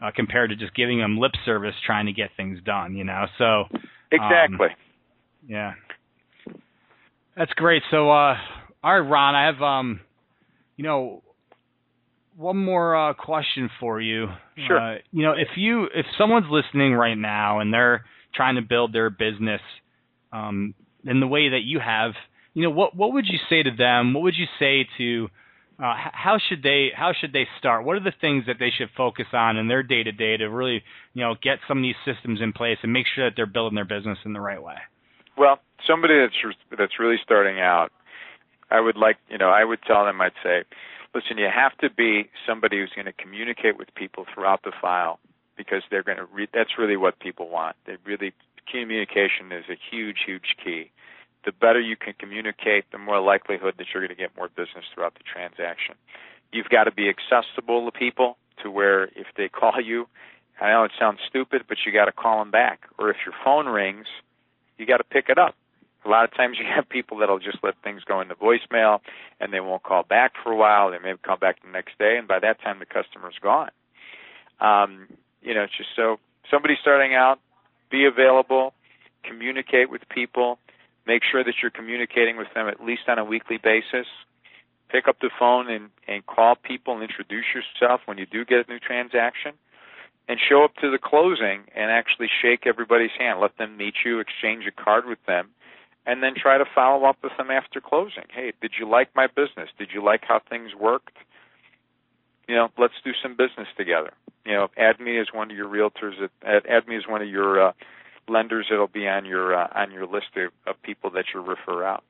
uh, 0.02 0.10
compared 0.14 0.50
to 0.50 0.56
just 0.56 0.74
giving 0.74 0.98
them 0.98 1.18
lip 1.18 1.32
service 1.44 1.74
trying 1.84 2.06
to 2.06 2.12
get 2.12 2.30
things 2.36 2.58
done. 2.64 2.94
You 2.94 3.04
know, 3.04 3.26
so 3.38 3.64
exactly. 4.10 4.68
Um, 4.68 4.76
yeah, 5.48 5.72
that's 7.36 7.52
great. 7.52 7.82
So, 7.90 8.10
uh, 8.10 8.36
all 8.82 9.00
right, 9.00 9.08
Ron, 9.08 9.34
I 9.34 9.46
have 9.46 9.62
um, 9.62 10.00
you 10.76 10.84
know, 10.84 11.22
one 12.36 12.56
more 12.56 12.94
uh, 12.94 13.14
question 13.14 13.70
for 13.80 14.00
you. 14.00 14.28
Sure. 14.66 14.78
Uh, 14.78 14.98
you 15.10 15.22
know, 15.22 15.32
if 15.32 15.48
you 15.56 15.84
if 15.84 16.06
someone's 16.18 16.46
listening 16.50 16.92
right 16.94 17.16
now 17.16 17.60
and 17.60 17.72
they're 17.72 18.04
trying 18.34 18.56
to 18.56 18.62
build 18.62 18.92
their 18.92 19.10
business, 19.10 19.60
um, 20.32 20.74
in 21.04 21.20
the 21.20 21.26
way 21.26 21.50
that 21.50 21.62
you 21.62 21.80
have, 21.80 22.12
you 22.54 22.62
know, 22.62 22.70
what 22.70 22.94
what 22.96 23.12
would 23.12 23.26
you 23.26 23.38
say 23.48 23.62
to 23.62 23.70
them? 23.70 24.12
What 24.12 24.22
would 24.22 24.36
you 24.36 24.46
say 24.58 24.86
to 24.98 25.28
uh, 25.78 25.94
how 26.12 26.38
should 26.48 26.62
they 26.62 26.88
how 26.94 27.12
should 27.18 27.32
they 27.32 27.46
start? 27.58 27.84
What 27.84 27.96
are 27.96 28.00
the 28.00 28.12
things 28.20 28.44
that 28.46 28.56
they 28.58 28.70
should 28.76 28.88
focus 28.96 29.26
on 29.32 29.56
in 29.56 29.68
their 29.68 29.82
day 29.82 30.02
to 30.02 30.12
day 30.12 30.36
to 30.36 30.46
really 30.46 30.82
you 31.14 31.22
know 31.22 31.34
get 31.42 31.58
some 31.68 31.78
of 31.78 31.82
these 31.82 31.94
systems 32.04 32.40
in 32.40 32.52
place 32.52 32.78
and 32.82 32.92
make 32.92 33.06
sure 33.14 33.28
that 33.28 33.34
they're 33.36 33.46
building 33.46 33.76
their 33.76 33.84
business 33.84 34.18
in 34.24 34.32
the 34.32 34.40
right 34.40 34.62
way? 34.62 34.76
Well, 35.36 35.58
somebody 35.86 36.14
that's 36.18 36.56
that's 36.78 36.98
really 36.98 37.18
starting 37.22 37.60
out, 37.60 37.92
I 38.70 38.80
would 38.80 38.96
like 38.96 39.16
you 39.28 39.38
know 39.38 39.50
I 39.50 39.64
would 39.64 39.80
tell 39.86 40.04
them 40.04 40.20
I'd 40.20 40.32
say, 40.42 40.64
listen, 41.16 41.38
you 41.38 41.48
have 41.52 41.76
to 41.78 41.88
be 41.88 42.28
somebody 42.46 42.78
who's 42.78 42.92
going 42.94 43.06
to 43.06 43.12
communicate 43.12 43.78
with 43.78 43.88
people 43.94 44.26
throughout 44.32 44.62
the 44.62 44.72
file 44.78 45.18
because 45.56 45.82
they're 45.90 46.02
going 46.02 46.18
to 46.18 46.26
read. 46.26 46.50
That's 46.52 46.76
really 46.78 46.96
what 46.96 47.18
people 47.18 47.48
want. 47.48 47.74
They 47.86 47.96
really 48.04 48.34
communication 48.70 49.50
is 49.50 49.64
a 49.70 49.78
huge, 49.90 50.18
huge 50.26 50.56
key. 50.62 50.90
The 51.46 51.52
better 51.52 51.80
you 51.80 51.96
can 51.96 52.14
communicate, 52.18 52.84
the 52.92 52.98
more 52.98 53.20
likelihood 53.20 53.74
that 53.78 53.86
you're 53.94 54.02
going 54.02 54.14
to 54.14 54.20
get 54.20 54.36
more 54.36 54.48
business 54.48 54.84
throughout 54.92 55.14
the 55.14 55.22
transaction. 55.22 55.94
You've 56.52 56.68
got 56.68 56.84
to 56.84 56.92
be 56.92 57.08
accessible 57.08 57.90
to 57.90 57.96
people 57.96 58.36
to 58.62 58.70
where 58.70 59.04
if 59.04 59.26
they 59.36 59.48
call 59.48 59.80
you, 59.80 60.08
I 60.60 60.70
know 60.70 60.84
it 60.84 60.92
sounds 60.98 61.20
stupid, 61.26 61.62
but 61.68 61.78
you 61.86 61.92
got 61.92 62.06
to 62.06 62.12
call 62.12 62.40
them 62.40 62.50
back. 62.50 62.80
Or 62.98 63.10
if 63.10 63.16
your 63.24 63.34
phone 63.44 63.66
rings, 63.66 64.06
you 64.76 64.86
got 64.86 64.98
to 64.98 65.04
pick 65.04 65.28
it 65.28 65.38
up. 65.38 65.54
A 66.06 66.08
lot 66.08 66.24
of 66.24 66.34
times 66.34 66.58
you 66.60 66.66
have 66.72 66.88
people 66.88 67.18
that'll 67.18 67.38
just 67.38 67.58
let 67.62 67.74
things 67.82 68.02
go 68.04 68.20
into 68.20 68.34
voicemail 68.34 69.00
and 69.40 69.52
they 69.52 69.60
won't 69.60 69.82
call 69.82 70.02
back 70.02 70.32
for 70.42 70.52
a 70.52 70.56
while. 70.56 70.90
They 70.90 70.98
may 70.98 71.14
call 71.22 71.36
back 71.36 71.62
the 71.62 71.70
next 71.70 71.98
day, 71.98 72.16
and 72.16 72.28
by 72.28 72.38
that 72.40 72.60
time 72.62 72.78
the 72.78 72.86
customer's 72.86 73.36
gone. 73.42 73.70
Um, 74.60 75.08
you 75.42 75.54
know, 75.54 75.64
it's 75.64 75.76
just 75.76 75.90
so 75.94 76.18
somebody 76.50 76.74
starting 76.80 77.14
out, 77.14 77.38
be 77.90 78.06
available, 78.06 78.72
communicate 79.22 79.90
with 79.90 80.02
people, 80.08 80.58
make 81.06 81.22
sure 81.30 81.44
that 81.44 81.54
you're 81.60 81.70
communicating 81.70 82.36
with 82.36 82.48
them 82.54 82.68
at 82.68 82.82
least 82.82 83.02
on 83.08 83.18
a 83.18 83.24
weekly 83.24 83.58
basis. 83.58 84.06
Pick 84.88 85.08
up 85.08 85.18
the 85.20 85.30
phone 85.38 85.70
and, 85.70 85.90
and 86.06 86.24
call 86.26 86.54
people 86.54 86.94
and 86.94 87.02
introduce 87.02 87.46
yourself 87.54 88.00
when 88.06 88.18
you 88.18 88.26
do 88.26 88.44
get 88.44 88.68
a 88.68 88.70
new 88.70 88.78
transaction. 88.78 89.52
And 90.28 90.40
show 90.40 90.64
up 90.64 90.74
to 90.80 90.90
the 90.90 90.98
closing 90.98 91.62
and 91.76 91.88
actually 91.88 92.28
shake 92.42 92.66
everybody's 92.66 93.12
hand. 93.16 93.38
Let 93.38 93.58
them 93.58 93.76
meet 93.76 93.94
you, 94.04 94.18
exchange 94.18 94.64
a 94.66 94.72
card 94.72 95.06
with 95.06 95.24
them, 95.26 95.50
and 96.06 96.22
then 96.22 96.34
try 96.34 96.56
to 96.56 96.64
follow 96.74 97.04
up 97.04 97.18
with 97.22 97.32
them 97.36 97.50
after 97.50 97.80
closing. 97.80 98.24
Hey, 98.32 98.52
did 98.62 98.72
you 98.78 98.88
like 98.88 99.08
my 99.14 99.26
business? 99.26 99.68
Did 99.78 99.88
you 99.92 100.02
like 100.02 100.22
how 100.26 100.40
things 100.48 100.70
worked? 100.74 101.16
You 102.48 102.54
know, 102.54 102.68
let's 102.78 102.94
do 103.04 103.10
some 103.22 103.36
business 103.36 103.68
together 103.76 104.12
you 104.46 104.52
know, 104.52 104.68
add 104.76 105.00
me 105.00 105.18
as 105.18 105.26
one 105.32 105.50
of 105.50 105.56
your 105.56 105.68
realtors. 105.68 106.14
Add, 106.42 106.66
add 106.66 106.86
me 106.86 106.96
as 106.96 107.06
one 107.06 107.20
of 107.20 107.28
your 107.28 107.68
uh, 107.68 107.72
lenders 108.28 108.66
that'll 108.70 108.86
be 108.86 109.06
on 109.08 109.24
your 109.24 109.54
uh, 109.54 109.68
on 109.74 109.90
your 109.90 110.06
list 110.06 110.28
of, 110.36 110.52
of 110.66 110.80
people 110.82 111.10
that 111.10 111.26
you 111.34 111.40
refer 111.40 111.84
out. 111.84 112.04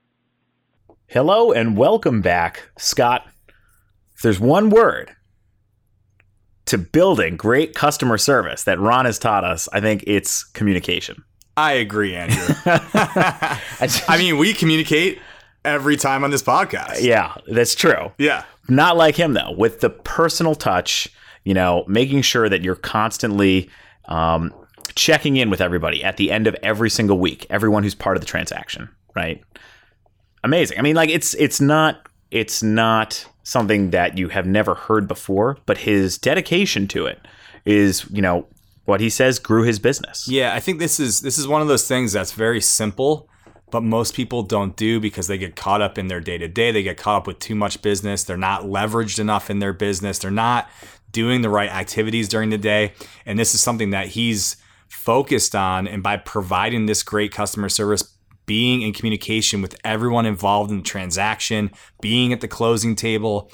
Hello 1.08 1.50
and 1.50 1.76
welcome 1.76 2.20
back, 2.20 2.70
Scott. 2.78 3.26
If 4.14 4.22
there's 4.22 4.40
one 4.40 4.70
word 4.70 5.16
to 6.66 6.78
building 6.78 7.36
great 7.36 7.74
customer 7.74 8.18
service 8.18 8.64
that 8.64 8.78
Ron 8.78 9.06
has 9.06 9.18
taught 9.18 9.44
us, 9.44 9.68
I 9.72 9.80
think 9.80 10.04
it's 10.06 10.44
communication. 10.44 11.24
I 11.56 11.72
agree, 11.72 12.14
Andrew. 12.14 12.54
I 12.66 14.16
mean, 14.18 14.38
we 14.38 14.52
communicate 14.52 15.20
every 15.64 15.96
time 15.96 16.24
on 16.24 16.30
this 16.30 16.42
podcast. 16.42 17.02
Yeah, 17.02 17.34
that's 17.46 17.74
true. 17.74 18.12
Yeah. 18.18 18.44
Not 18.68 18.96
like 18.96 19.16
him 19.16 19.32
though, 19.32 19.52
with 19.52 19.80
the 19.80 19.90
personal 19.90 20.54
touch 20.54 21.10
you 21.46 21.54
know, 21.54 21.84
making 21.86 22.22
sure 22.22 22.48
that 22.48 22.62
you're 22.62 22.74
constantly 22.74 23.70
um, 24.06 24.52
checking 24.96 25.36
in 25.36 25.48
with 25.48 25.60
everybody 25.60 26.02
at 26.02 26.16
the 26.16 26.32
end 26.32 26.48
of 26.48 26.56
every 26.60 26.90
single 26.90 27.20
week, 27.20 27.46
everyone 27.48 27.84
who's 27.84 27.94
part 27.94 28.16
of 28.16 28.20
the 28.20 28.26
transaction, 28.26 28.88
right? 29.14 29.40
Amazing. 30.42 30.76
I 30.76 30.82
mean, 30.82 30.96
like 30.96 31.08
it's 31.08 31.34
it's 31.34 31.60
not 31.60 32.08
it's 32.32 32.64
not 32.64 33.24
something 33.44 33.90
that 33.90 34.18
you 34.18 34.28
have 34.28 34.44
never 34.44 34.74
heard 34.74 35.06
before, 35.06 35.56
but 35.66 35.78
his 35.78 36.18
dedication 36.18 36.88
to 36.88 37.06
it 37.06 37.20
is, 37.64 38.04
you 38.10 38.20
know, 38.20 38.48
what 38.86 39.00
he 39.00 39.10
says 39.10 39.38
grew 39.38 39.64
his 39.64 39.78
business. 39.78 40.26
Yeah, 40.26 40.54
I 40.54 40.60
think 40.60 40.78
this 40.78 40.98
is 40.98 41.20
this 41.20 41.38
is 41.38 41.46
one 41.46 41.60
of 41.60 41.68
those 41.68 41.86
things 41.86 42.12
that's 42.12 42.32
very 42.32 42.60
simple, 42.60 43.28
but 43.70 43.82
most 43.82 44.14
people 44.14 44.42
don't 44.42 44.76
do 44.76 44.98
because 44.98 45.26
they 45.26 45.36
get 45.36 45.56
caught 45.56 45.82
up 45.82 45.98
in 45.98 46.08
their 46.08 46.20
day 46.20 46.38
to 46.38 46.48
day. 46.48 46.70
They 46.70 46.82
get 46.82 46.96
caught 46.96 47.18
up 47.18 47.26
with 47.26 47.38
too 47.38 47.54
much 47.54 47.82
business. 47.82 48.24
They're 48.24 48.36
not 48.36 48.62
leveraged 48.62 49.18
enough 49.18 49.50
in 49.50 49.58
their 49.58 49.72
business. 49.72 50.20
They're 50.20 50.30
not 50.30 50.70
doing 51.10 51.42
the 51.42 51.50
right 51.50 51.70
activities 51.70 52.28
during 52.28 52.50
the 52.50 52.58
day. 52.58 52.92
And 53.26 53.38
this 53.38 53.54
is 53.54 53.60
something 53.60 53.90
that 53.90 54.08
he's 54.08 54.56
focused 54.88 55.56
on. 55.56 55.88
And 55.88 56.02
by 56.02 56.16
providing 56.16 56.86
this 56.86 57.02
great 57.02 57.32
customer 57.32 57.68
service, 57.68 58.16
being 58.46 58.82
in 58.82 58.92
communication 58.92 59.60
with 59.60 59.76
everyone 59.84 60.26
involved 60.26 60.70
in 60.70 60.78
the 60.78 60.82
transaction, 60.84 61.72
being 62.00 62.32
at 62.32 62.40
the 62.40 62.48
closing 62.48 62.94
table, 62.94 63.50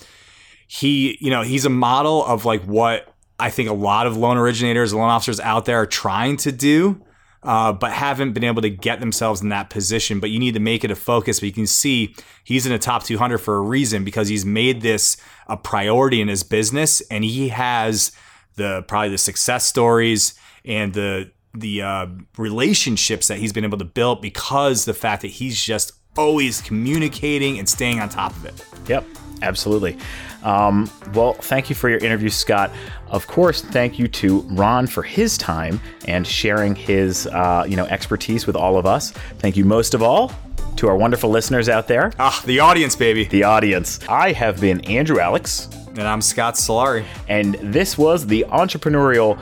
he, 0.66 1.16
you 1.20 1.30
know, 1.30 1.42
he's 1.42 1.64
a 1.64 1.70
model 1.70 2.24
of 2.26 2.44
like 2.44 2.62
what 2.64 3.11
I 3.42 3.50
think 3.50 3.68
a 3.68 3.74
lot 3.74 4.06
of 4.06 4.16
loan 4.16 4.36
originators, 4.36 4.94
loan 4.94 5.10
officers 5.10 5.40
out 5.40 5.64
there 5.64 5.78
are 5.78 5.86
trying 5.86 6.36
to 6.38 6.52
do 6.52 7.02
uh, 7.42 7.72
but 7.72 7.90
haven't 7.92 8.32
been 8.32 8.44
able 8.44 8.62
to 8.62 8.70
get 8.70 9.00
themselves 9.00 9.40
in 9.40 9.48
that 9.48 9.70
position. 9.70 10.20
But 10.20 10.30
you 10.30 10.38
need 10.38 10.54
to 10.54 10.60
make 10.60 10.84
it 10.84 10.90
a 10.90 10.94
focus. 10.94 11.40
But 11.40 11.46
you 11.46 11.52
can 11.52 11.66
see 11.66 12.14
he's 12.44 12.66
in 12.66 12.72
the 12.72 12.78
top 12.78 13.02
200 13.02 13.38
for 13.38 13.56
a 13.56 13.60
reason 13.60 14.04
because 14.04 14.28
he's 14.28 14.44
made 14.44 14.80
this 14.80 15.16
a 15.48 15.56
priority 15.56 16.20
in 16.20 16.28
his 16.28 16.42
business, 16.42 17.00
and 17.10 17.24
he 17.24 17.48
has 17.48 18.12
the 18.56 18.82
probably 18.86 19.10
the 19.10 19.18
success 19.18 19.66
stories 19.66 20.34
and 20.64 20.94
the 20.94 21.30
the 21.54 21.82
uh, 21.82 22.06
relationships 22.38 23.28
that 23.28 23.38
he's 23.38 23.52
been 23.52 23.64
able 23.64 23.78
to 23.78 23.84
build 23.84 24.22
because 24.22 24.84
the 24.84 24.94
fact 24.94 25.20
that 25.22 25.28
he's 25.28 25.62
just 25.62 25.92
always 26.16 26.60
communicating 26.60 27.58
and 27.58 27.68
staying 27.68 28.00
on 28.00 28.08
top 28.08 28.34
of 28.36 28.44
it. 28.44 28.64
Yep, 28.88 29.04
absolutely. 29.42 29.96
Um, 30.42 30.90
well, 31.14 31.34
thank 31.34 31.68
you 31.70 31.76
for 31.76 31.88
your 31.88 31.98
interview, 32.00 32.28
Scott. 32.28 32.70
Of 33.08 33.26
course, 33.26 33.62
thank 33.62 33.98
you 33.98 34.08
to 34.08 34.40
Ron 34.50 34.86
for 34.86 35.02
his 35.02 35.38
time 35.38 35.80
and 36.06 36.26
sharing 36.26 36.74
his, 36.74 37.26
uh, 37.28 37.64
you 37.68 37.76
know, 37.76 37.86
expertise 37.86 38.46
with 38.46 38.56
all 38.56 38.76
of 38.76 38.84
us. 38.86 39.12
Thank 39.38 39.56
you 39.56 39.64
most 39.64 39.94
of 39.94 40.02
all 40.02 40.32
To 40.76 40.88
our 40.88 40.96
wonderful 40.96 41.28
listeners 41.30 41.68
out 41.68 41.86
there, 41.86 42.12
Ah, 42.18 42.42
the 42.46 42.58
audience, 42.60 42.96
baby. 42.96 43.24
the 43.24 43.44
audience, 43.44 44.00
I 44.08 44.32
have 44.32 44.60
been 44.60 44.80
Andrew 44.86 45.20
Alix, 45.20 45.68
And 45.96 46.02
I'm 46.08 46.22
Scott 46.22 46.54
Sillari. 46.54 47.04
and 47.28 47.54
this 47.60 47.96
was 47.98 48.26
the 48.26 48.44
Entrepreneurial 48.48 49.38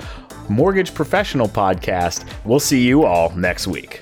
Mortgage 0.49 0.93
Professional 0.93 1.49
Podcast. 1.49 2.25
We'll 2.45 2.59
see 2.61 2.83
you 2.83 3.05
all 3.05 3.31
next 3.37 3.69
week. 3.69 4.01